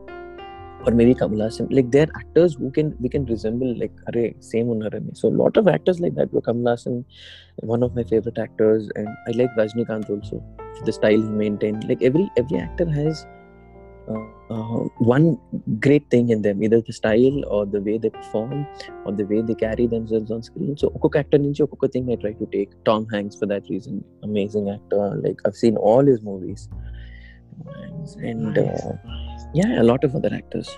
or 0.87 0.93
maybe 0.93 1.15
Kamal 1.15 1.39
Haasan. 1.39 1.69
Like 1.71 1.91
they're 1.91 2.09
actors 2.17 2.55
who 2.55 2.71
can 2.71 2.95
we 3.01 3.09
can 3.09 3.25
resemble 3.27 3.77
like 3.79 3.93
Hare, 4.13 4.33
same 4.41 4.71
on 4.71 4.81
Hare. 4.81 5.01
So 5.13 5.29
a 5.29 5.37
lot 5.43 5.57
of 5.57 5.69
actors 5.69 6.01
like 6.01 6.15
that 6.17 6.33
were 6.33 6.43
Kamal 6.43 6.75
Haasan, 6.75 7.05
one 7.57 7.83
of 7.83 7.95
my 7.95 8.05
favorite 8.05 8.39
actors, 8.39 8.91
and 8.97 9.09
I 9.29 9.33
like 9.33 9.55
Rajnikant 9.57 10.11
also 10.11 10.43
for 10.79 10.85
the 10.85 10.93
style 10.93 11.23
he 11.23 11.29
maintained. 11.45 11.89
Like 11.89 12.03
every 12.03 12.31
every 12.37 12.59
actor 12.59 12.89
has 12.91 13.27
uh, 14.09 14.27
uh, 14.51 14.85
one 14.99 15.39
great 15.81 16.09
thing 16.11 16.29
in 16.29 16.43
them, 16.43 16.63
either 16.63 16.81
the 16.81 16.93
style 16.93 17.45
or 17.47 17.65
the 17.65 17.81
way 17.81 17.97
they 17.97 18.11
perform 18.11 18.67
or 19.07 19.13
the 19.13 19.25
way 19.25 19.41
they 19.41 19.55
carry 19.55 19.87
themselves 19.87 20.31
on 20.31 20.43
screen. 20.43 20.77
So 20.77 20.93
okay 21.03 21.21
actor 21.21 21.39
నుంచి 21.39 21.63
okay 21.77 21.89
thing 21.95 22.11
I 22.11 22.17
try 22.17 22.33
to 22.43 22.49
take. 22.57 22.73
Tom 22.85 23.07
Hanks 23.15 23.37
for 23.41 23.47
that 23.47 23.71
reason, 23.75 24.05
amazing 24.23 24.69
actor. 24.77 25.05
Like 25.27 25.41
I've 25.47 25.57
seen 25.65 25.77
all 25.77 26.05
his 26.15 26.23
movies. 26.23 26.69
And, 28.31 28.59
uh, 28.59 28.93
yeah, 29.55 29.81
a 29.81 29.85
lot 29.93 30.05
of 30.05 30.15
other 30.21 30.31
actors. 30.35 30.71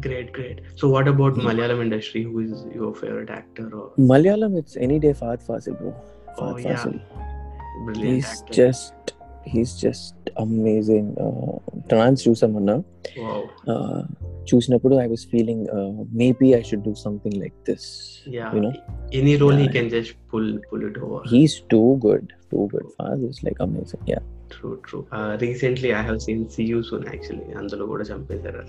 Great, 0.00 0.32
great. 0.32 0.60
So, 0.76 0.88
what 0.88 1.08
about 1.12 1.34
Mm. 1.34 1.46
Malayalam 1.50 1.80
industry? 1.84 2.22
Who 2.22 2.40
is 2.40 2.64
your 2.74 2.94
favorite 3.02 3.30
actor? 3.38 3.64
Or 3.80 3.86
Malayalam, 4.12 4.58
it's 4.62 4.76
any 4.88 4.98
day 5.04 5.12
Fahadh 5.22 5.46
Faasil, 5.48 5.78
bro. 5.80 5.94
Fahadh 6.38 6.52
oh 6.52 6.56
yeah, 6.66 6.76
Faasil. 6.76 7.00
brilliant 7.86 8.14
He's 8.14 8.30
actor. 8.34 8.54
just, 8.60 9.14
he's 9.44 9.74
just 9.76 10.14
amazing. 10.36 11.16
Uh, 11.18 11.58
transducer 11.88 12.48
wow. 13.16 13.50
uh 13.66 14.02
choosing 14.44 14.74
a 14.74 14.96
i 14.98 15.06
was 15.06 15.24
feeling 15.24 15.68
uh, 15.70 16.04
maybe 16.12 16.54
i 16.56 16.62
should 16.62 16.82
do 16.82 16.94
something 16.94 17.38
like 17.40 17.52
this 17.64 18.22
yeah. 18.26 18.52
you 18.54 18.60
know? 18.60 18.72
Any 19.12 19.36
role 19.36 19.52
he 19.52 19.68
can 19.68 19.88
just 19.88 20.14
pull 20.28 20.58
pull 20.70 20.84
it 20.84 20.96
over. 20.96 21.22
He's 21.24 21.60
too 21.60 21.98
good 22.00 22.32
too 22.50 22.68
good. 22.72 22.86
Father 22.96 23.26
is 23.28 23.42
like 23.42 23.56
amazing 23.60 24.00
yeah. 24.06 24.18
True 24.50 24.80
true. 24.84 25.06
Uh, 25.12 25.36
recently 25.40 25.94
i 25.94 26.02
have 26.02 26.20
seen 26.22 26.48
C 26.48 26.64
U 26.64 26.82
Soon 26.82 27.06
actually. 27.08 27.46
andalo 27.60 27.86
kuda 27.92 28.04
champesaru 28.10 28.64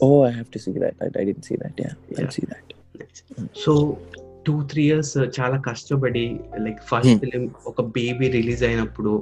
oh 0.00 0.22
i 0.24 0.30
have 0.30 0.50
to 0.50 0.58
see 0.58 0.76
that. 0.84 0.94
I, 1.20 1.24
didn't 1.28 1.46
see 1.50 1.58
that 1.64 1.74
yeah, 1.84 1.94
i'll 2.18 2.34
see 2.38 2.46
that. 2.52 2.66
Nice. 3.00 3.20
Mm. 3.38 3.48
so 3.64 3.98
two 4.46 4.62
three 4.62 4.82
years 4.84 5.18
చాలా 5.38 5.56
కష్టపడి 5.56 6.40
like 6.64 6.80
first 6.90 7.16
film 7.22 7.50
ఒక 7.66 7.82
baby 7.82 8.28
release 8.28 8.62
అయినప్పుడు 8.64 9.12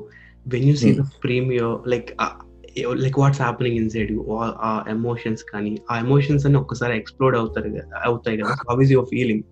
when 0.47 0.63
you 0.63 0.77
see 0.77 0.93
hmm. 0.93 1.03
the 1.03 1.11
premiere, 1.21 1.77
like 1.85 2.15
uh, 2.19 2.35
eh, 2.77 2.87
like 2.87 3.17
what's 3.17 3.39
happening 3.39 3.77
inside 3.77 4.11
you? 4.11 4.23
All 4.23 4.55
our 4.59 4.89
emotions 4.89 5.43
can 5.43 5.79
our 5.89 6.01
emotions 6.01 6.45
and 6.45 6.57
okay 6.57 6.95
explode 6.95 7.35
out 7.35 7.55
there 7.55 7.87
out 8.05 8.25
there 8.25 8.39
how 8.69 8.79
is 8.81 8.91
your 8.91 9.07
feeling? 9.07 9.45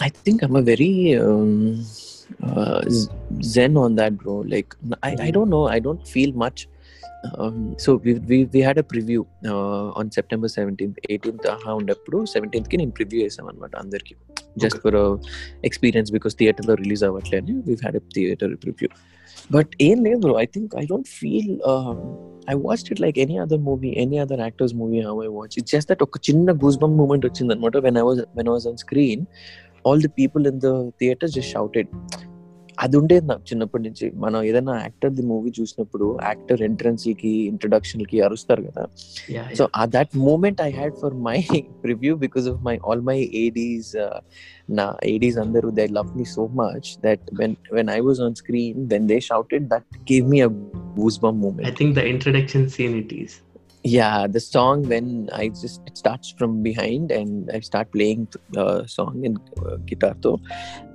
I 0.00 0.08
think 0.08 0.42
i'm 0.42 0.56
a 0.56 0.62
very 0.62 1.16
um, 1.16 1.84
uh, 2.42 2.82
zen 3.42 3.76
on 3.76 3.96
that 3.96 4.16
bro. 4.16 4.38
Like 4.38 4.74
i 5.02 5.12
i 5.12 5.26
hmm. 5.26 5.30
don't 5.32 5.50
know. 5.50 5.68
I 5.68 5.78
don't 5.78 6.06
feel 6.06 6.32
much 6.32 6.68
um, 7.38 7.56
so 7.78 7.90
we, 7.96 8.12
we 8.30 8.38
we 8.54 8.60
had 8.60 8.78
a 8.78 8.86
preview 8.92 9.20
uh, 9.52 9.88
on 10.00 10.06
September 10.10 10.48
17th 10.56 10.98
18th 11.10 11.46
ఆహా 11.54 11.72
ఉన్నప్పుడు 11.80 12.18
17th 12.34 12.68
కి 12.72 12.76
నేను 12.76 12.90
preview 12.90 13.18
చేసాం 13.24 13.46
అనమాట 13.48 13.74
అందరికి 13.76 14.14
just 14.58 14.78
for 14.78 14.98
experience 15.64 16.10
because 16.12 16.34
థియేటర్లో 16.36 16.74
release 16.74 17.04
అవ్వట్లేదు. 17.04 17.52
We 17.68 17.74
had 17.82 17.96
a 17.96 18.02
theatre 18.16 18.54
preview 18.64 18.88
but 19.52 19.72
ఏం 19.88 19.98
లేదు 20.06 20.18
bro 20.18 20.34
I 20.44 20.46
think 20.54 20.70
I 20.82 20.84
don't 20.92 21.08
feel 21.18 21.52
I 22.52 22.54
watched 22.66 22.88
it 22.92 23.00
like 23.04 23.18
any 23.24 23.36
other 23.44 23.62
movie 23.68 23.90
any 24.04 24.18
other 24.24 24.42
actors 24.46 24.74
movie 24.82 25.00
how 25.08 25.14
I 25.24 25.30
watch 25.38 25.56
it 25.60 25.68
just 25.74 25.90
that 25.92 26.02
ఒక 26.02 26.20
చిన్న 26.30 26.52
goose 26.64 26.78
bump 26.84 26.96
moment 27.02 27.26
వచ్చింది 27.26 27.52
అనమాట 27.54 27.76
when 27.86 27.98
I 28.02 28.04
was 28.08 28.20
when 28.38 28.50
was 28.54 28.66
on 28.72 28.80
screen 28.84 29.24
all 29.88 30.02
the 30.06 30.12
people 30.20 30.44
in 30.52 30.60
the 30.66 30.70
theatre 31.02 31.30
just 31.36 31.52
shouted 31.56 31.90
అది 32.84 32.96
ఉండేది 32.96 33.26
నాకు 33.26 33.44
చిన్నప్పటి 33.50 33.82
నుంచి. 33.82 34.06
మనం 34.24 34.42
ఏదైనా 34.42 34.74
యాక్టర్ 34.80 35.12
ది 35.12 35.22
మూవీ 35.22 35.50
చూసినప్పుడు 35.60 36.06
యాక్టర్ 36.22 36.62
ఎంట్రన్స్కి 36.62 37.32
ఇంట్రొడక్షన్కి 37.52 38.20
అరుస్తారు 38.20 38.62
కదా. 38.68 38.84
So 39.58 39.66
that 39.96 40.12
moment 40.28 40.60
I 40.60 40.70
had 40.70 40.96
for 41.02 41.16
my 41.28 41.36
review 41.92 42.14
because 42.16 42.48
of 42.52 42.60
my 42.68 42.76
all 42.88 43.04
my 43.10 43.18
ADs 43.44 43.92
నా 44.70 44.86
ఏడీస్ 45.04 45.38
అందరూ 45.38 45.70
they 45.70 45.86
love 45.98 46.10
me 46.18 46.24
so 46.36 46.46
much 46.62 46.88
that 47.06 47.24
when 47.40 47.56
when 47.72 47.90
I 47.98 48.00
was 48.08 48.20
on 48.20 48.36
screen 48.42 48.80
when 48.94 49.08
they 49.12 49.18
shouted 49.30 49.66
that 49.74 49.88
gave 50.12 50.28
me 50.34 50.40
a 50.40 50.52
goose 51.00 51.20
bump 51.26 51.38
I 51.40 51.44
moment 51.46 51.78
think 51.80 51.94
the 52.00 52.06
introduction 52.14 52.62
scene 52.76 52.96
it 53.04 53.12
is. 53.22 53.32
yeah 53.86 54.26
the 54.26 54.40
song 54.40 54.82
when 54.92 55.28
i 55.32 55.48
just 55.48 55.80
it 55.86 55.96
starts 55.96 56.30
from 56.38 56.62
behind 56.62 57.12
and 57.12 57.50
i 57.56 57.60
start 57.60 57.90
playing 57.92 58.26
uh, 58.56 58.84
song 58.86 59.24
and 59.24 59.38
uh, 59.64 59.76
guitar 59.90 60.14
so 60.24 60.40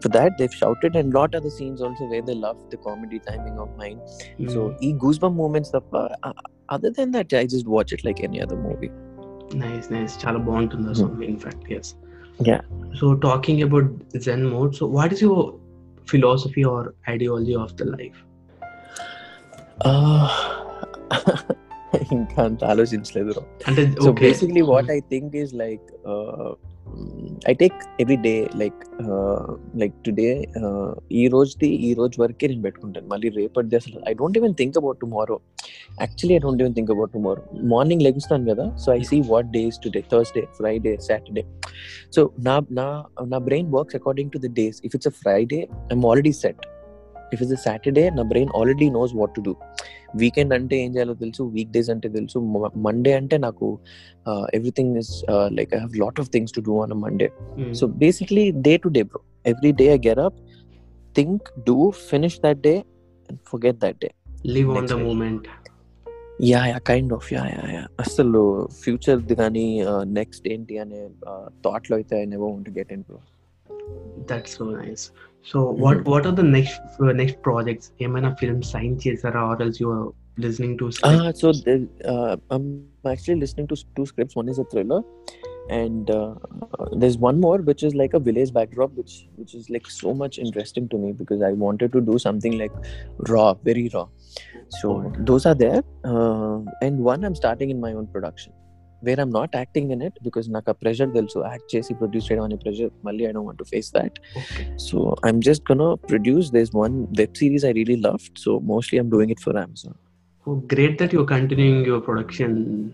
for 0.01 0.09
that 0.09 0.37
they've 0.37 0.53
shouted 0.53 0.95
and 1.01 1.13
lot 1.13 1.33
other 1.33 1.49
scenes 1.49 1.81
also 1.81 2.05
where 2.13 2.21
they 2.21 2.33
love 2.33 2.57
the 2.69 2.77
comedy 2.77 3.19
timing 3.19 3.57
of 3.57 3.69
mine. 3.77 3.99
Mm. 4.39 4.51
so 4.51 4.69
hmm. 4.69 4.83
e 4.83 4.93
goosebump 4.93 5.35
moments 5.35 5.73
uh, 5.73 5.79
uh, 6.23 6.33
other 6.67 6.89
than 6.89 7.11
that 7.11 7.33
i 7.33 7.45
just 7.45 7.65
watch 7.65 7.93
it 7.93 8.03
like 8.03 8.21
any 8.23 8.41
other 8.41 8.57
movie. 8.57 8.91
Nice 9.53 9.89
nice. 9.89 10.17
Chala 10.17 10.45
bond 10.45 10.71
to 10.71 10.77
the 10.77 10.83
hmm. 10.83 10.93
song 10.93 11.15
mm. 11.17 11.27
in 11.27 11.39
fact 11.39 11.63
yes. 11.69 11.95
Yeah. 12.39 12.61
So 12.99 13.15
talking 13.15 13.61
about 13.61 13.85
zen 14.17 14.45
mode 14.49 14.75
so 14.75 14.85
what 14.85 15.13
is 15.13 15.21
your 15.21 15.59
philosophy 16.05 16.65
or 16.65 16.93
ideology 17.07 17.55
of 17.55 17.77
the 17.77 17.85
life? 17.85 18.23
Uh 19.81 20.67
ఇంకా 22.11 22.39
అంత 22.43 22.61
ఆలోచించలేదు 22.63 23.33
అంటే 23.67 23.81
so 23.95 24.09
okay. 24.09 24.23
Basically 24.25 24.61
what 24.69 24.91
I 24.91 24.99
think 25.09 25.33
is 25.35 25.53
like 25.53 25.87
I 27.49 27.53
take 27.53 27.77
every 27.99 28.17
day 28.25 28.33
like 28.55 28.79
like 29.75 29.95
today 30.05 30.27
ఈ 31.11 31.27
రోజుది 31.27 31.69
ఈ 31.89 31.93
రోజు 31.93 32.15
వరకే 32.21 32.47
నేను 32.47 32.61
పెట్టుకుంటాను. 32.61 33.07
మళ్ళీ 33.07 33.29
రేపటిది 33.29 33.75
అసలు 33.75 33.97
I 34.09 34.13
don't 34.13 34.37
even 34.37 34.55
think 34.55 34.77
about 34.77 34.99
tomorrow 34.99 35.37
actually 36.01 36.35
I 36.35 36.39
don't 36.39 36.61
even 36.63 36.75
think 36.75 36.91
about 36.91 37.13
tomorrow 37.13 37.41
morning 37.73 38.01
లెగుస్తాను 38.01 38.45
కదా 38.45 38.65
so 38.77 38.89
I 38.93 39.01
see 39.01 39.19
what 39.27 39.49
days 39.51 39.79
today 39.83 40.01
Thursday 40.11 40.43
Friday 40.57 40.93
Saturday 41.07 41.43
so 42.15 42.23
నా 42.39 42.57
నా 42.71 42.87
నా 43.25 43.39
brain 43.39 43.71
works 43.73 43.95
according 43.95 44.31
to 44.31 44.37
the 44.37 44.53
days 44.53 44.79
if 44.85 44.95
it's 44.95 45.07
a 45.07 45.15
Friday 45.23 45.61
I'm 45.89 46.05
already 46.05 46.31
set 46.43 46.63
if 47.33 47.41
it's 47.43 47.55
a 47.57 47.61
Saturday 47.65 48.03
నా 48.17 48.23
brain 48.31 48.51
already 48.59 48.87
knows 48.97 49.13
what 49.19 49.33
to 49.37 49.41
do 49.41 49.53
weekend 50.21 50.53
అంటే 50.57 50.75
ఏం 50.83 50.89
చేయాలో 50.95 51.15
తెలుసు 51.23 51.43
week 51.55 51.71
days 51.75 51.89
అంటే 51.93 52.09
తెలుసు 52.17 52.39
మండే 52.87 53.13
అంటే 53.19 53.37
నాకు 53.47 53.67
everything 54.57 54.95
is 55.01 55.13
like 55.59 55.73
I 55.75 55.79
have 55.79 55.95
lot 56.03 56.19
of 56.23 56.29
things 56.29 56.55
to 56.57 56.63
do 56.69 56.75
on 56.83 56.95
Monday. 57.05 57.29
So 57.79 57.87
basically 58.03 58.45
day 58.67 58.73
to 58.77 58.91
day 58.97 59.03
bro 59.11 59.21
every 59.53 59.71
day 59.81 59.87
I 59.95 59.99
get 60.07 60.21
up 60.27 60.39
think 61.15 61.47
do 61.69 61.77
finish 62.11 62.37
that 62.45 62.61
day 62.69 62.75
and 63.29 63.41
forget 63.51 63.79
that 63.85 63.99
day 64.05 64.11
live 64.53 64.69
on 64.69 64.75
next 64.75 64.91
the 64.91 64.97
day. 64.97 65.07
moment. 65.07 65.43
Yeah 66.49 66.61
yeah 66.65 66.77
kind 66.89 67.11
of 67.13 67.27
yeah 67.33 67.41
yeah 67.47 67.65
yeah 67.73 67.81
అసలు 67.99 68.39
ఫ్యూచర్ది 68.83 69.35
కానీ 69.35 69.65
next 70.19 70.45
ఏంటి 70.53 70.75
అనే 70.83 71.01
థాట్లో 71.65 71.95
అయితే 71.97 72.15
I 72.21 72.25
never 72.33 72.51
want 72.53 72.71
get 72.79 72.93
in 72.97 73.03
bro 73.09 73.19
That's 74.29 74.51
so 74.57 74.65
nice. 74.79 75.03
So 75.50 75.58
what 75.82 75.96
Mhm. 75.98 76.08
what 76.12 76.24
are 76.28 76.36
the 76.40 76.46
next 76.56 76.78
uh, 77.04 77.12
next 77.22 77.36
projects? 77.48 77.86
ఏమైనా 78.04 78.30
film 78.40 78.62
sign 78.74 78.94
చేశారా 79.06 79.42
or 79.50 79.56
else 79.64 79.78
you 79.82 79.90
are 79.96 80.06
listening 80.44 80.72
to 80.80 80.86
Uh, 81.10 81.30
so 81.40 81.48
the, 81.66 81.74
uh, 82.12 82.34
I'm 82.54 82.64
actually 83.12 83.38
listening 83.44 83.66
to 83.72 83.76
s- 83.80 83.84
two 83.96 84.06
scripts. 84.10 84.34
One 84.40 84.48
is 84.52 84.58
a 84.64 84.66
thriller, 84.72 84.98
and 85.78 86.10
uh, 86.16 86.32
there's 87.00 87.16
one 87.28 87.38
more 87.46 87.56
which 87.68 87.82
is 87.88 87.94
like 88.02 88.14
a 88.14 88.22
village 88.28 88.52
backdrop, 88.58 88.90
which 89.00 89.14
which 89.40 89.54
is 89.60 89.64
like 89.76 89.86
so 89.94 90.10
much 90.22 90.34
interesting 90.46 90.86
to 90.92 90.98
me 91.04 91.10
because 91.22 91.42
I 91.50 91.54
wanted 91.64 91.90
to 91.96 92.02
do 92.10 92.16
something 92.26 92.56
like 92.62 92.74
raw, 93.32 93.48
very 93.70 93.86
raw. 93.96 94.06
So 94.80 94.86
Oh. 94.92 95.12
those 95.30 95.46
are 95.50 95.56
there, 95.64 95.80
uh, 96.12 96.56
and 96.86 96.94
one 97.12 97.22
I'm 97.28 97.38
starting 97.42 97.70
in 97.76 97.80
my 97.86 97.92
own 98.00 98.08
production. 98.16 98.52
Where 99.06 99.18
I'm 99.22 99.32
not 99.38 99.50
acting 99.62 99.86
in 99.94 100.00
it 100.06 100.14
because 100.26 100.46
నాకు 100.54 100.68
ఆ 100.72 100.76
pressure 100.82 101.10
తెలుసు 101.16 101.38
act 101.50 101.68
చేసి 101.74 101.92
produce 102.00 102.26
చేయడం 102.28 102.44
అనే 102.48 102.56
pressure 102.64 102.90
మళ్ళీ 103.06 103.22
I 103.28 103.32
don't 103.36 103.48
want 103.48 103.60
to 103.62 103.68
face 103.72 103.88
that 103.98 104.16
okay. 104.40 104.64
So 104.86 104.96
I'm 105.26 105.42
just 105.48 105.64
గonna 105.70 105.88
produce 106.10 106.48
there's 106.56 106.72
one 106.84 106.96
web 107.20 107.32
series 107.42 107.64
I 107.70 107.74
really 107.80 107.98
loved 108.08 108.34
so 108.44 108.52
mostly 108.72 108.98
I'm 109.02 109.10
doing 109.16 109.32
it 109.36 109.42
for 109.46 109.54
Amazon 109.66 109.94
Oh, 110.46 110.56
great 110.72 110.92
that 110.98 111.12
you're 111.14 111.26
continuing 111.26 111.78
your 111.84 112.00
production 112.00 112.50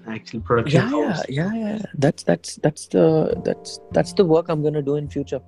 actual 0.08 0.40
production 0.40 0.80
yeah, 0.82 0.92
house. 0.92 1.22
yeah, 1.38 1.50
yeah, 1.54 1.72
yeah. 1.78 1.82
That's 2.04 2.22
that's 2.30 2.50
that's 2.64 2.84
the 2.94 3.04
that's 3.49 3.72
that's 3.96 4.12
the 4.20 4.25
work 4.25 4.46
I'm 4.52 4.62
gonna 4.66 4.80
do 4.80 4.94
in 5.00 5.06
future, 5.16 5.40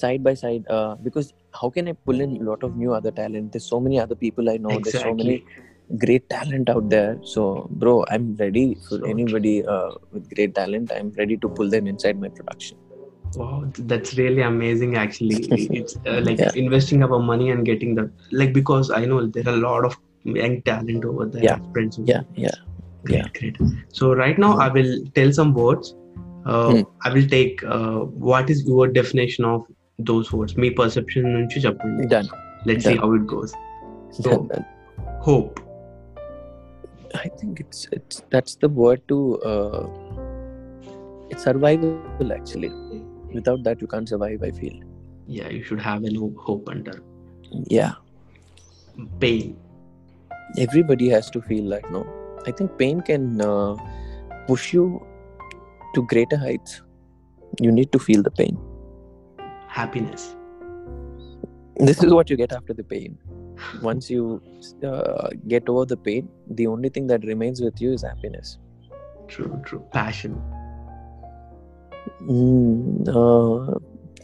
side 0.00 0.22
by 0.26 0.34
side. 0.34 0.64
Uh, 0.68 0.92
because 1.06 1.28
how 1.60 1.70
can 1.76 1.88
I 1.92 1.94
pull 2.08 2.20
in 2.20 2.32
a 2.42 2.44
lot 2.50 2.62
of 2.62 2.76
new 2.76 2.92
other 2.98 3.12
talent? 3.20 3.52
There's 3.52 3.68
so 3.74 3.80
many 3.86 3.98
other 4.04 4.18
people 4.24 4.50
I 4.54 4.58
know. 4.58 4.74
There's 4.86 5.00
so 5.00 5.14
many 5.14 5.36
Exactly. 5.36 5.62
great 5.97 6.29
talent 6.29 6.69
out 6.69 6.89
there. 6.89 7.17
So, 7.23 7.67
bro, 7.71 8.05
I'm 8.09 8.35
ready 8.35 8.75
for 8.75 8.99
So 8.99 9.05
anybody 9.05 9.65
uh, 9.65 9.91
with 10.11 10.33
great 10.35 10.55
talent. 10.55 10.91
I'm 10.91 11.11
ready 11.17 11.37
to 11.37 11.49
pull 11.49 11.69
them 11.69 11.87
inside 11.87 12.19
my 12.19 12.29
production. 12.29 12.77
Wow, 13.35 13.63
that's 13.79 14.17
really 14.17 14.41
amazing. 14.41 14.97
Actually, 14.97 15.35
it's 15.79 15.95
uh, 16.05 16.21
like 16.23 16.39
Yeah. 16.39 16.51
investing 16.55 17.03
our 17.03 17.19
money 17.19 17.49
and 17.51 17.65
getting 17.65 17.95
the 17.95 18.11
like 18.31 18.53
because 18.53 18.91
I 18.91 19.05
know 19.05 19.25
there 19.25 19.47
are 19.47 19.53
a 19.53 19.57
lot 19.57 19.85
of 19.85 19.97
young 20.23 20.61
talent 20.63 21.05
over 21.05 21.25
there. 21.25 21.43
Yeah. 21.43 21.59
Yeah, 22.05 22.21
yeah. 22.35 22.51
Great, 23.05 23.33
great. 23.33 23.57
So 23.93 24.13
right 24.13 24.37
now 24.37 24.57
I 24.57 24.67
will 24.67 24.99
tell 25.15 25.31
some 25.31 25.53
words. 25.53 25.95
Uh, 26.45 26.73
Hmm. 26.73 26.81
I 27.05 27.13
will 27.13 27.27
take 27.27 27.63
uh, 27.63 27.99
what 28.27 28.49
is 28.49 28.63
your 28.65 28.87
definition 28.87 29.45
of 29.45 29.65
those 29.99 30.31
words. 30.33 30.57
Me 30.57 30.69
perception. 30.71 31.47
Done. 32.09 32.29
Let's 32.65 32.85
see 32.85 32.95
how 32.97 33.13
it 33.13 33.27
goes. 33.27 33.53
So 34.11 34.23
Done, 34.29 34.47
done. 34.53 34.65
hope. 35.21 35.59
I 37.15 37.27
think 37.39 37.59
it's 37.59 37.87
it's 37.91 38.21
that's 38.29 38.55
the 38.55 38.69
word 38.69 39.01
to. 39.09 39.39
Uh, 39.41 39.87
it's 41.29 41.43
survival 41.43 42.33
actually. 42.33 42.69
Without 43.33 43.63
that, 43.63 43.81
you 43.81 43.87
can't 43.87 44.07
survive. 44.09 44.43
I 44.43 44.51
feel. 44.51 44.77
Yeah, 45.27 45.49
you 45.49 45.63
should 45.63 45.79
have 45.79 46.03
an 46.03 46.15
hope, 46.15 46.37
hope 46.37 46.67
under 46.69 47.01
Yeah. 47.69 47.93
pain. 49.19 49.57
everybody 50.61 51.05
has 51.11 51.27
to 51.33 51.39
feel 51.49 51.67
that 51.73 51.85
no 51.95 51.99
i 52.49 52.51
think 52.59 52.71
pain 52.79 52.97
can 53.09 53.27
uh, 53.45 53.75
push 54.47 54.65
you 54.77 54.83
to 55.97 56.01
greater 56.13 56.39
heights 56.41 56.73
you 57.67 57.71
need 57.77 57.91
to 57.93 58.01
feel 58.07 58.25
the 58.27 58.33
pain 58.39 58.57
Happiness. 59.77 60.25
this 61.89 62.03
is 62.07 62.13
what 62.17 62.29
you 62.33 62.37
get 62.41 62.51
after 62.57 62.73
the 62.81 62.83
pain 62.95 63.15
once 63.81 64.09
you 64.09 64.41
uh, 64.83 65.29
get 65.47 65.67
over 65.69 65.85
the 65.85 65.97
pain 65.97 66.29
the 66.61 66.67
only 66.67 66.89
thing 66.89 67.07
that 67.07 67.23
remains 67.25 67.61
with 67.61 67.79
you 67.81 67.93
is 67.93 68.03
happiness 68.03 68.57
True, 69.27 69.61
true. 69.65 69.83
Passion. 69.93 70.41
mm, 72.21 73.07
uh, 73.07 73.79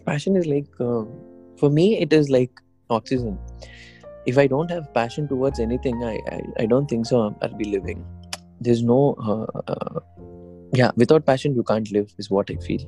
passion 0.05 0.35
is 0.35 0.45
like 0.45 0.67
uh, 0.79 1.03
for 1.59 1.69
me 1.69 1.97
it 1.99 2.11
is 2.13 2.29
like 2.29 2.51
oxygen 2.89 3.37
if 4.25 4.37
i 4.37 4.47
don't 4.47 4.69
have 4.69 4.93
passion 4.93 5.27
towards 5.27 5.59
anything 5.59 6.03
i 6.03 6.19
i, 6.31 6.41
I 6.59 6.65
don't 6.65 6.87
think 6.87 7.05
so 7.05 7.35
i'll 7.41 7.57
be 7.57 7.65
living 7.65 8.05
there's 8.59 8.83
no 8.83 9.15
uh, 9.21 9.71
uh, 9.71 9.99
yeah 10.73 10.91
without 10.95 11.25
passion 11.25 11.55
you 11.55 11.63
can't 11.63 11.91
live 11.91 12.13
is 12.17 12.29
what 12.29 12.49
i 12.51 12.55
feel 12.67 12.85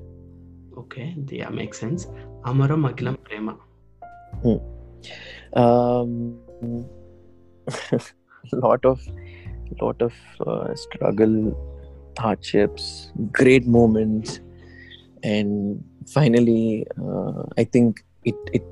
Okay, 0.77 1.13
yeah, 1.29 1.49
makes 1.49 1.77
sense. 1.77 2.07
Amaram 2.45 2.89
Akhilam 2.89 3.17
Prema. 3.23 3.57
Um 5.53 6.39
lot 8.53 8.83
of 8.85 8.99
lot 9.81 10.01
of 10.01 10.13
uh, 10.47 10.73
struggle 10.75 11.35
hardships 12.17 13.11
great 13.31 13.65
moments 13.67 14.39
and 15.23 15.83
finally 16.07 16.85
uh, 17.01 17.43
i 17.57 17.63
think 17.63 18.03
it, 18.23 18.35
it 18.53 18.63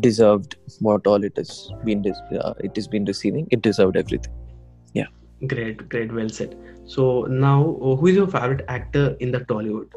deserved 0.00 0.56
what 0.80 1.06
all 1.06 1.22
it 1.22 1.36
has 1.36 1.70
been 1.84 2.02
uh, 2.40 2.54
it 2.60 2.74
has 2.74 2.88
been 2.88 3.04
receiving 3.04 3.46
it 3.50 3.62
deserved 3.62 3.96
everything 3.96 4.32
Yeah. 4.94 5.08
Great, 5.46 5.88
great, 5.88 6.12
well 6.12 6.28
said. 6.28 6.56
So 6.86 7.22
now, 7.28 7.76
uh, 7.82 7.96
who 7.96 8.06
is 8.06 8.16
your 8.16 8.26
favorite 8.26 8.64
actor 8.68 9.16
in 9.20 9.30
the 9.30 9.40
Tollywood? 9.40 9.90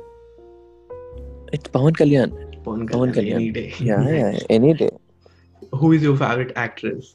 it's 1.58 1.70
pawan 1.76 1.96
kalyan 2.00 2.34
Pawan 2.66 2.82
Pawan 2.90 3.14
Kalyan, 3.14 3.14
Kalyan. 3.16 3.36
any 3.36 3.52
day. 3.52 3.74
yeah, 3.80 4.10
yeah 4.10 4.40
any 4.58 4.74
day 4.74 4.90
Who 5.80 5.88
is 5.96 6.04
your 6.08 6.18
favorite 6.24 6.54
actress? 6.66 7.06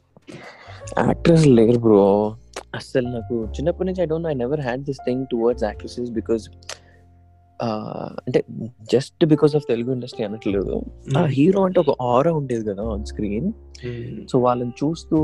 actress 1.11 1.45
later 1.59 1.79
bro 1.87 2.01
అసలు 2.79 3.09
నాకు 3.09 3.35
చిన్నప్పటి 3.57 3.87
నుంచి 3.89 4.01
I 4.03 4.07
don't 4.13 4.29
I 4.31 4.33
never 4.41 4.61
had 4.61 4.83
this 4.89 5.01
thing 5.07 5.23
towards 5.33 5.65
actresses 5.65 6.09
because 6.19 6.45
అంటే 8.27 8.41
just 8.93 9.25
because 9.33 9.53
of 9.57 9.65
Telugu 9.69 9.91
industry 9.93 10.23
అనట్లేదు. 10.25 10.75
ఆ 11.19 11.23
hero 11.37 11.61
అంటే 11.67 11.79
ఒక 11.81 11.93
ఆరా 12.13 12.33
ఉండేది 12.33 12.65
కదా 12.71 12.85
ఆన్ 12.95 13.05
స్క్రీన్ 13.13 13.49
సో 14.31 14.39
వాళ్ళని 14.39 14.75
చూస్తూ 14.81 15.19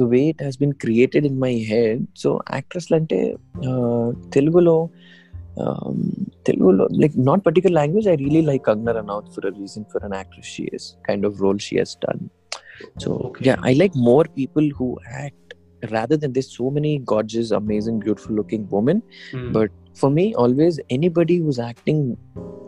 the 0.00 0.08
way 0.14 0.20
it 0.32 0.42
has 0.46 0.58
been 0.58 0.74
created 0.84 1.26
in 1.30 1.38
my 1.46 1.54
head 1.72 2.02
so 2.24 2.30
యాక్ట్రెస్లు 2.52 2.96
అంటే 2.96 3.20
తెలుగులో 4.32 4.76
um, 5.58 6.30
Telugu, 6.44 6.88
like 6.90 7.16
not 7.16 7.44
particular 7.44 7.74
language. 7.74 8.06
I 8.06 8.14
really 8.14 8.42
like 8.42 8.64
Kangana 8.64 9.02
Ranaut 9.02 9.34
for 9.34 9.46
a 9.46 9.52
reason, 9.52 9.84
for 9.92 9.98
an 10.04 10.12
actress 10.12 10.46
she 10.46 10.64
is, 10.64 10.96
kind 11.06 11.24
of 11.24 11.40
role 11.40 11.58
she 11.58 11.76
has 11.76 11.94
done. 11.96 12.30
So 12.98 13.12
okay. 13.12 13.44
yeah, 13.44 13.56
I 13.62 13.74
like 13.74 13.94
more 13.94 14.24
people 14.24 14.68
who 14.76 14.98
act 15.08 15.54
rather 15.90 16.16
than 16.16 16.32
there's 16.32 16.56
so 16.56 16.70
many 16.70 16.98
gorgeous, 16.98 17.50
amazing, 17.50 18.00
beautiful-looking 18.00 18.68
women. 18.68 19.02
Mm. 19.32 19.52
But 19.52 19.70
for 19.94 20.10
me, 20.10 20.34
always 20.34 20.80
anybody 20.90 21.36
who's 21.36 21.58
acting, 21.58 22.16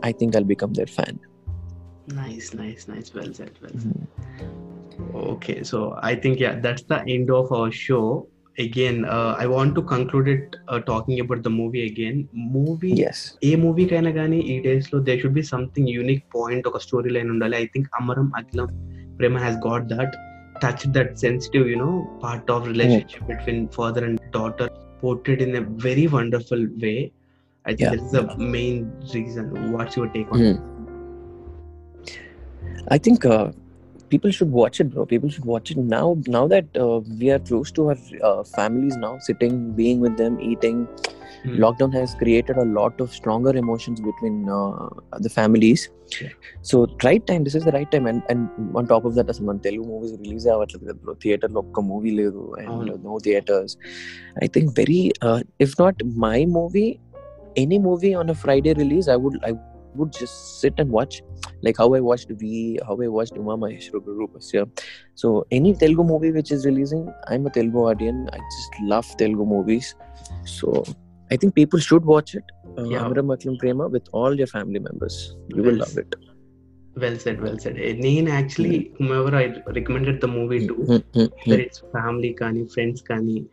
I 0.03 0.11
think 0.11 0.35
I'll 0.35 0.43
become 0.43 0.73
their 0.73 0.85
fan. 0.85 1.19
Nice, 2.07 2.53
nice, 2.53 2.87
nice. 2.87 3.13
Well 3.13 3.33
said. 3.33 3.51
Well 3.61 3.71
said. 3.71 4.07
Mm-hmm. 4.97 5.15
Okay, 5.15 5.63
so 5.63 5.97
I 6.01 6.15
think 6.15 6.39
yeah, 6.39 6.59
that's 6.59 6.83
the 6.83 7.03
end 7.07 7.31
of 7.31 7.51
our 7.51 7.71
show 7.71 8.27
again 8.57 9.05
uh, 9.05 9.35
i 9.37 9.45
want 9.45 9.75
to 9.75 9.81
conclude 9.81 10.27
it 10.27 10.55
uh, 10.67 10.79
talking 10.79 11.19
about 11.19 11.43
the 11.43 11.49
movie 11.49 11.85
again. 11.85 12.27
Movie 12.33 12.91
yes. 12.91 13.37
a 13.41 13.55
movie 13.55 13.85
kind 13.85 14.07
of 14.07 14.13
gani 14.15 14.39
e 14.39 14.61
days 14.61 14.91
lo 14.93 14.99
there 14.99 15.19
should 15.19 15.33
be 15.33 15.43
something 15.43 15.87
unique 15.87 16.29
point 16.29 16.65
or 16.65 16.73
a 16.79 16.83
storyline 16.87 17.29
undali 17.33 17.57
i 17.63 17.67
think 17.73 17.89
amaram 17.99 18.29
Akhilam 18.39 18.69
prema 19.17 19.39
has 19.39 19.57
got 19.57 19.89
that. 19.89 20.15
Touched 20.61 20.93
that 20.93 21.19
sensitive 21.19 21.67
you 21.67 21.75
know 21.75 21.93
part 22.21 22.49
of 22.49 22.67
relationship 22.67 23.21
mm. 23.23 23.27
between 23.31 23.67
father 23.77 24.05
and 24.05 24.19
daughter 24.31 24.69
portrayed 25.01 25.41
in 25.41 25.55
a 25.55 25.63
very 25.87 26.07
wonderful 26.07 26.61
way. 26.83 27.11
I 27.65 27.71
think 27.71 27.81
yeah. 27.81 27.95
that's 27.95 28.11
the 28.11 28.37
main 28.37 28.91
reason. 29.13 29.73
What's 29.73 29.97
your 29.97 30.07
take 30.15 30.31
on 30.31 30.41
it? 30.41 30.57
Mm. 30.57 30.71
I 32.87 32.97
think 32.97 33.25
uh, 33.25 33.51
people 34.12 34.30
should 34.30 34.52
watch 34.52 34.76
it 34.82 34.88
bro 34.92 35.02
people 35.06 35.30
should 35.30 35.44
watch 35.46 35.68
it 35.72 35.78
now 35.90 36.06
now 36.28 36.44
that 36.48 36.66
uh, 36.76 36.98
we 37.20 37.30
are 37.30 37.40
close 37.40 37.70
to 37.70 37.82
our 37.84 37.98
uh, 38.22 38.42
families 38.56 38.96
now 38.98 39.14
sitting 39.20 39.54
being 39.74 39.98
with 40.00 40.16
them 40.16 40.34
eating 40.50 40.78
lockdown 41.56 41.92
has 41.92 42.10
created 42.14 42.56
a 42.56 42.66
lot 42.70 42.94
of 43.00 43.08
stronger 43.12 43.52
emotions 43.56 43.98
between 44.02 44.36
uh, 44.50 44.88
the 45.20 45.32
families 45.32 45.82
Yeah. 46.14 46.30
so 46.62 46.76
right 47.04 47.24
time 47.24 47.42
this 47.46 47.54
is 47.54 47.64
the 47.64 47.72
right 47.72 47.90
time 47.90 48.06
and, 48.06 48.20
and 48.30 48.40
on 48.78 48.86
top 48.92 49.04
of 49.04 49.12
that 49.16 49.28
అసలు 49.32 49.46
మన 49.50 49.60
Telugu 49.66 49.84
movies 49.90 50.14
release 50.22 50.46
అవ్వట్లేదు 50.54 50.84
కదా 50.84 50.96
bro 51.04 51.12
theatre 51.24 51.52
లో 51.56 51.60
ఒక్క 51.64 51.80
movie 51.90 52.10
లేదు 52.20 52.40
and 52.58 52.70
అవును. 52.74 52.94
No 53.06 53.14
theatres 53.26 53.74
I 54.44 54.48
think 54.56 54.70
very 54.80 54.98
if 55.66 55.74
not 55.82 56.00
my 56.26 56.38
movie 56.56 56.86
any 57.64 57.78
movie 57.88 58.10
on 58.22 58.32
a 58.34 58.38
Friday 58.44 58.72
release 58.82 59.08
I 59.14 59.18
would 59.24 59.38
I 59.50 59.52
would 60.00 60.12
just 60.20 60.40
SIT 60.62 60.80
and 60.84 60.92
watch 60.98 61.16
like 61.65 61.77
how 61.81 61.87
I 61.93 62.01
watched 62.09 62.29
V, 62.29 62.79
how 62.87 62.97
I 63.05 63.07
watched 63.07 63.35
Umama 63.43 63.69
Heshrubaru 63.75 64.27
yeah. 64.53 64.65
So 65.15 65.45
any 65.51 65.73
Telugu 65.73 66.03
movie 66.03 66.31
which 66.37 66.51
is 66.51 66.65
releasing, 66.65 67.03
I'm 67.27 67.47
a 67.47 67.49
Telugu 67.57 67.79
audience. 67.91 68.29
I 68.33 68.37
just 68.57 68.73
love 68.93 69.07
Telugu 69.23 69.45
movies. 69.55 69.95
So 70.45 70.85
I 71.31 71.37
think 71.37 71.55
people 71.55 71.79
should 71.79 72.05
watch 72.05 72.35
it. 72.35 72.43
Uh, 72.77 72.83
yeah. 72.83 73.09
Prema 73.59 73.87
with 73.87 74.07
all 74.11 74.33
your 74.35 74.47
family 74.47 74.79
members. 74.79 75.35
You 75.49 75.63
will 75.63 75.77
love 75.83 75.97
it. 75.97 76.15
Well 77.03 77.17
said, 77.17 77.41
well 77.41 77.57
said. 77.59 77.77
Eh, 77.77 77.93
Neen 77.93 78.27
actually, 78.29 78.75
hmm. 78.97 79.07
whomever 79.07 79.35
I 79.35 79.45
recommended 79.77 80.21
the 80.21 80.27
movie 80.27 80.67
to, 80.67 80.73
hmm, 80.73 80.95
hmm, 81.13 81.25
whether 81.45 81.61
it's 81.61 81.83
family, 81.91 82.33
kani, 82.41 82.71
friends, 82.73 83.01
kani, 83.01 83.47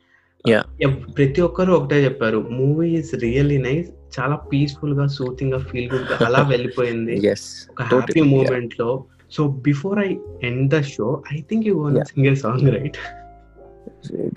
ప్రతి 1.17 1.41
ఒక్కరు 1.41 1.73
ఒకటే 1.73 1.99
చెప్పారు 2.05 2.39
movie 2.51 2.89
is 3.01 3.13
really 3.25 3.59
nice 3.59 3.89
చాలా 4.17 4.37
పీస్ఫుల్గా 4.51 5.07
సూతింగ్గా 5.17 5.61
feel 5.69 5.89
గుడ్గా 5.93 6.17
అలా 6.29 6.43
వెళ్ళిపోయింది 6.53 7.17
Yes. 7.29 7.43
ఒక 7.73 7.83
happy. 7.91 8.23
మూమెంట్లో 8.33 8.91
so 9.33 9.43
before 9.69 9.99
I 10.07 10.11
end 10.43 10.67
the 10.75 10.81
show 10.95 11.09
I 11.35 11.41
think 11.51 11.67
you 11.71 11.75
Yeah. 11.91 12.09
Single 12.15 12.39
song 12.45 12.71
right 12.79 13.01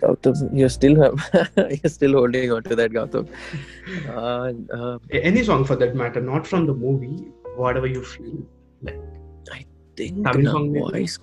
Gautam, 0.01 0.35
you're 0.53 0.69
still 0.69 0.95
you're 1.75 1.89
still 1.89 2.13
holding 2.13 2.51
on 2.51 2.63
to 2.63 2.75
that, 2.75 2.91
Gautam. 2.91 3.25
Uh, 4.13 4.47
uh, 4.77 4.93
any 5.29 5.43
song 5.49 5.65
for 5.69 5.79
that 5.81 5.95
matter 6.01 6.25
not 6.25 6.47
from 6.51 6.65
the 6.67 6.75
movie 6.85 7.13
whatever 7.81 7.93
you 7.97 8.03
feel 8.13 8.37
think 9.97 10.15
Tamil 10.25 10.47
song 10.47 10.65
voice 10.75 11.13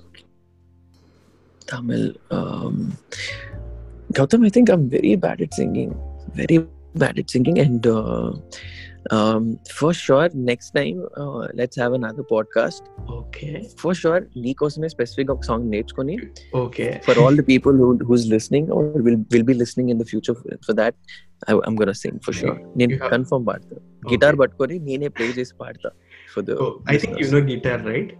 Tamil. 1.63 2.05
Um, 2.31 2.77
Gautam, 4.14 4.46
I 4.46 4.50
think 4.50 4.70
I'm 4.70 4.90
very 4.90 5.16
bad 5.18 5.42
at 5.42 5.54
singing. 5.54 5.90
Very 6.34 6.58
bad 6.96 7.18
at 7.20 7.30
singing, 7.30 7.58
and 7.60 7.86
uh, 7.88 8.30
um, 9.12 9.44
for 9.80 9.94
sure, 9.94 10.28
next 10.52 10.72
time 10.72 10.98
uh, 11.16 11.44
let's 11.54 11.76
have 11.82 11.94
another 11.98 12.24
podcast. 12.34 12.82
Okay 13.18 13.50
For 13.82 13.94
sure, 14.02 14.20
నీకోసమే 14.46 14.90
specific 14.96 15.32
ఒక 15.36 15.44
song 15.50 15.68
నేర్చుకొని 15.74 16.16
okay 16.64 16.88
for 17.08 17.16
all 17.24 17.36
the 17.42 17.46
people 17.52 17.76
who 17.82 17.90
who's 18.10 18.26
listening 18.36 18.66
or 18.78 18.84
will 19.08 19.20
will 19.36 19.46
be 19.52 19.56
listening 19.64 19.90
in 19.96 20.00
the 20.04 20.08
future 20.14 20.36
for, 20.40 20.56
for 20.68 20.76
that, 20.82 20.96
I, 21.50 21.60
I'm 21.66 21.76
gonna 21.82 21.98
sing 22.04 22.16
for 22.28 22.36
sure. 22.40 22.58
నేను 22.82 22.92
You 22.96 23.00
have- 23.04 23.12
confirm 23.16 23.46
పాడతా 23.52 23.78
guitar 24.14 24.38
పట్టుకొని 24.44 24.78
నేనే 24.90 25.10
play 25.18 25.28
చేసి 25.40 25.56
పాడతా 25.64 25.92
for 26.36 26.44
the. 26.50 26.56
I 26.94 26.98
think 27.04 27.18
you 27.22 27.28
listeners. 27.28 27.36
No 27.38 27.52
guitar 27.54 27.84
right 27.94 28.14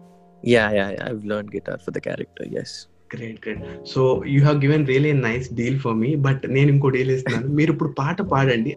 Yeah, 0.44 0.68
yeah, 0.78 0.90
yeah, 0.96 1.06
I've 1.06 1.24
learned 1.30 1.50
guitar 1.54 1.76
for 1.84 1.92
the 1.96 2.02
character. 2.08 2.44
Yes. 2.56 2.72
Great 3.15 3.39
great 3.45 3.63
so 3.93 4.01
you 4.33 4.41
have 4.47 4.59
given 4.65 4.85
really 4.93 5.13
nice 5.29 5.47
deal 5.61 5.79
for 5.85 5.97
me 6.05 6.11
but 6.27 6.43
నేను 6.57 6.71
ఇంకో 6.75 6.91
deal 6.97 7.13
ఇస్తున్నాను 7.17 7.51
మీరు 7.61 7.73
ఇప్పుడు 7.75 7.93
పాట 8.01 8.19
పాడండి. 8.33 8.75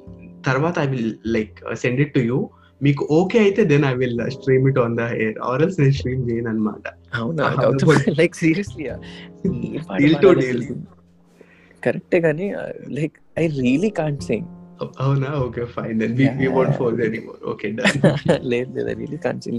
తర్వాత 0.49 0.75
I 0.85 0.87
will 0.93 1.13
like 1.37 1.55
send 1.83 2.01
it 2.05 2.13
to 2.17 2.23
you 2.29 2.39
మీకు 2.81 3.03
okay 3.19 3.37
అయితే 3.39 3.61
then 3.71 3.85
I 3.91 3.93
will 4.01 4.19
stream 4.37 4.65
it 4.69 4.79
on 4.85 4.95
the 4.99 5.03
air 5.23 5.37
or 5.49 5.61
else 5.65 5.79
నేను 5.81 5.95
స్ట్రీమ్ 5.99 6.23
చేయను 6.29 6.49
అనమాట. 6.53 6.83
Like 8.21 8.35
seriously. 8.43 8.85
కరెక్టే 11.83 12.19
కానీ 12.27 12.47
like 12.99 13.17
I 13.41 13.45
really 13.61 13.91
can't 14.01 14.23
sing 14.29 14.47
అవునా? 15.03 15.29
Okay 15.45 15.65
fine 15.75 15.99
then 15.99 16.13
we 16.19 16.25
we 16.39 16.47
won't 16.55 16.73
force 16.79 17.01
anymore 17.01 17.39
okay 17.51 17.67
done 17.71 17.99
లేదు 18.43 18.79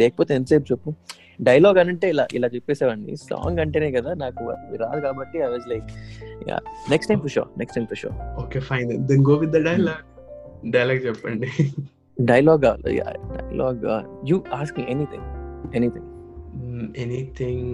లేకపోతే 0.02 0.34
ఎంతసేపు 0.34 0.66
చెప్పు. 0.72 0.90
డైలాగ్ 1.40 1.78
అంటే 1.82 2.06
ఇలా 2.10 2.24
ఇలా 2.32 2.48
చెప్పేసేవాడిని. 2.48 3.14
సాంగ్ 3.24 3.58
అంటేనే 3.60 3.90
కదా 3.90 4.14
నాకు 4.14 4.44
రాదు 4.82 5.00
కాబట్టి 5.00 5.38
I 5.38 5.48
was 5.54 5.66
like 5.72 5.88
yeah 6.50 6.58
next 6.90 7.10
time 7.12 7.20
for 7.20 7.34
show 7.36 7.44
next 7.58 7.76
time 7.78 7.86
for 7.86 8.00
show 8.02 8.10
okay 8.38 8.60
fine 8.60 8.92
then 9.10 9.22
go 9.22 9.34
with 9.34 9.50
the 9.50 9.60
dialogue 9.68 10.04
dialogue 10.70 11.00
చెప్పండి. 11.06 11.48
Dialogue 12.16 12.64
dialogue 12.86 13.84
you 14.26 14.44
ask 14.52 14.78
me 14.80 14.84
anything 14.84 15.26
anything 15.74 16.08
anything 16.96 17.66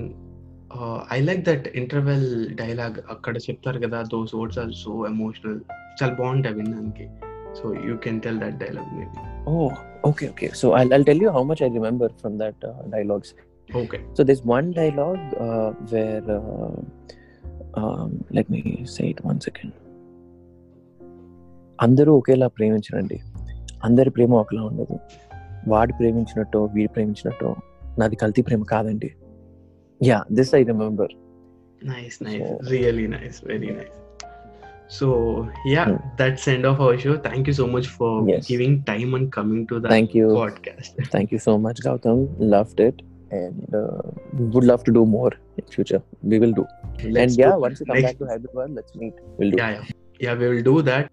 I 1.12 1.20
like 1.20 1.44
that 1.44 1.66
interval 1.74 2.28
dialogue 2.55 2.98
అక్కడ 3.11 3.37
చెప్తారు 3.37 3.78
కదా 3.78 4.02
those 4.02 4.35
words 4.35 4.59
are 4.59 4.72
so 4.72 5.07
emotional 5.07 5.61
చాలా 6.02 6.14
బాగుంటాయి 6.14 6.55
వినడానికి. 6.55 7.05
So 7.58 7.66
you 7.86 7.94
can 8.06 8.20
tell 8.26 8.40
that 8.44 8.58
dialogue 8.64 8.92
maybe 8.98 9.18
Oh, 9.52 9.68
okay, 10.04 10.26
okay. 10.32 10.48
So 10.58 10.66
I'll, 10.78 10.90
I'll 10.94 11.06
tell 11.08 11.16
you 11.16 11.30
how 11.36 11.42
much 11.42 11.60
I 11.66 11.70
remember 11.76 12.08
from 12.20 12.34
that 12.42 12.58
uh, 12.68 12.82
dialogues. 12.94 13.30
Okay 13.70 13.98
So 14.16 14.20
there's 14.28 14.42
one 14.50 14.66
dialogue 14.78 15.24
uh, 15.46 15.70
where, 15.92 16.26
uh, 16.36 16.76
um, 17.80 18.10
let 18.38 18.46
me 18.54 18.60
say 18.94 19.06
it 19.12 19.20
one 19.30 19.40
second. 19.46 19.72
అందరూ 21.78 22.10
ఒకేలా 22.20 22.48
ప్రేమించరండి 22.58 23.18
అందరి 23.84 24.10
ప్రేమ 24.16 24.32
ఒకలా 24.42 24.62
ఉండదు 24.70 24.96
వాడు 25.72 25.92
ప్రేమించినట్టు 26.00 26.60
వీడు 26.74 26.92
ప్రేమించినట్టు 26.96 27.48
నాది 28.00 28.16
కల్తీ 28.22 28.42
ప్రేమ 28.48 28.62
కాదండి 28.74 29.10
yeah 30.00 30.18
this 30.38 30.52
I 30.60 30.62
remember 30.72 31.12
nice 31.92 32.18
nice 32.26 32.44
So- 32.44 32.60
really 32.72 33.06
nice 33.16 33.38
very 33.52 33.70
nice 33.78 33.96
So 34.92 35.50
yeah, 35.64 35.87
hmm. 35.87 35.96
that's 36.16 36.46
end 36.46 36.66
of 36.66 36.81
our 36.87 36.98
show. 36.98 37.16
Thank 37.26 37.46
you 37.46 37.55
so 37.55 37.66
much 37.66 37.87
for 37.87 38.28
yes. 38.28 38.46
giving 38.46 38.83
time 38.85 39.14
and 39.14 39.33
coming 39.33 39.66
to 39.68 39.81
the 39.81 39.88
Thank 39.88 40.14
you. 40.14 40.26
podcast. 40.40 41.09
Thank 41.14 41.33
you 41.33 41.38
so 41.38 41.57
much, 41.59 41.81
Gautam. 41.87 42.26
Loved 42.38 42.78
it, 42.78 43.00
and 43.31 43.74
uh, 43.74 44.02
would 44.57 44.64
love 44.64 44.85
to 44.85 44.92
do 44.92 45.07
more 45.07 45.33
in 45.57 45.64
future. 45.76 46.02
We 46.22 46.38
will 46.38 46.52
do. 46.52 46.66
Let's 47.05 47.33
and 47.33 47.38
yeah, 47.38 47.52
do, 47.52 47.61
once 47.61 47.81
you 47.81 47.87
come 47.87 48.02
back 48.02 48.18
to 48.18 48.26
Hyderabad, 48.26 48.74
let's 48.74 48.94
meet. 48.94 49.14
We'll 49.38 49.52
do. 49.52 49.57
Yeah, 49.57 49.70
yeah, 49.70 49.85
yeah. 50.20 50.35
We 50.35 50.48
will 50.50 50.62
do 50.62 50.83
that. 50.83 51.11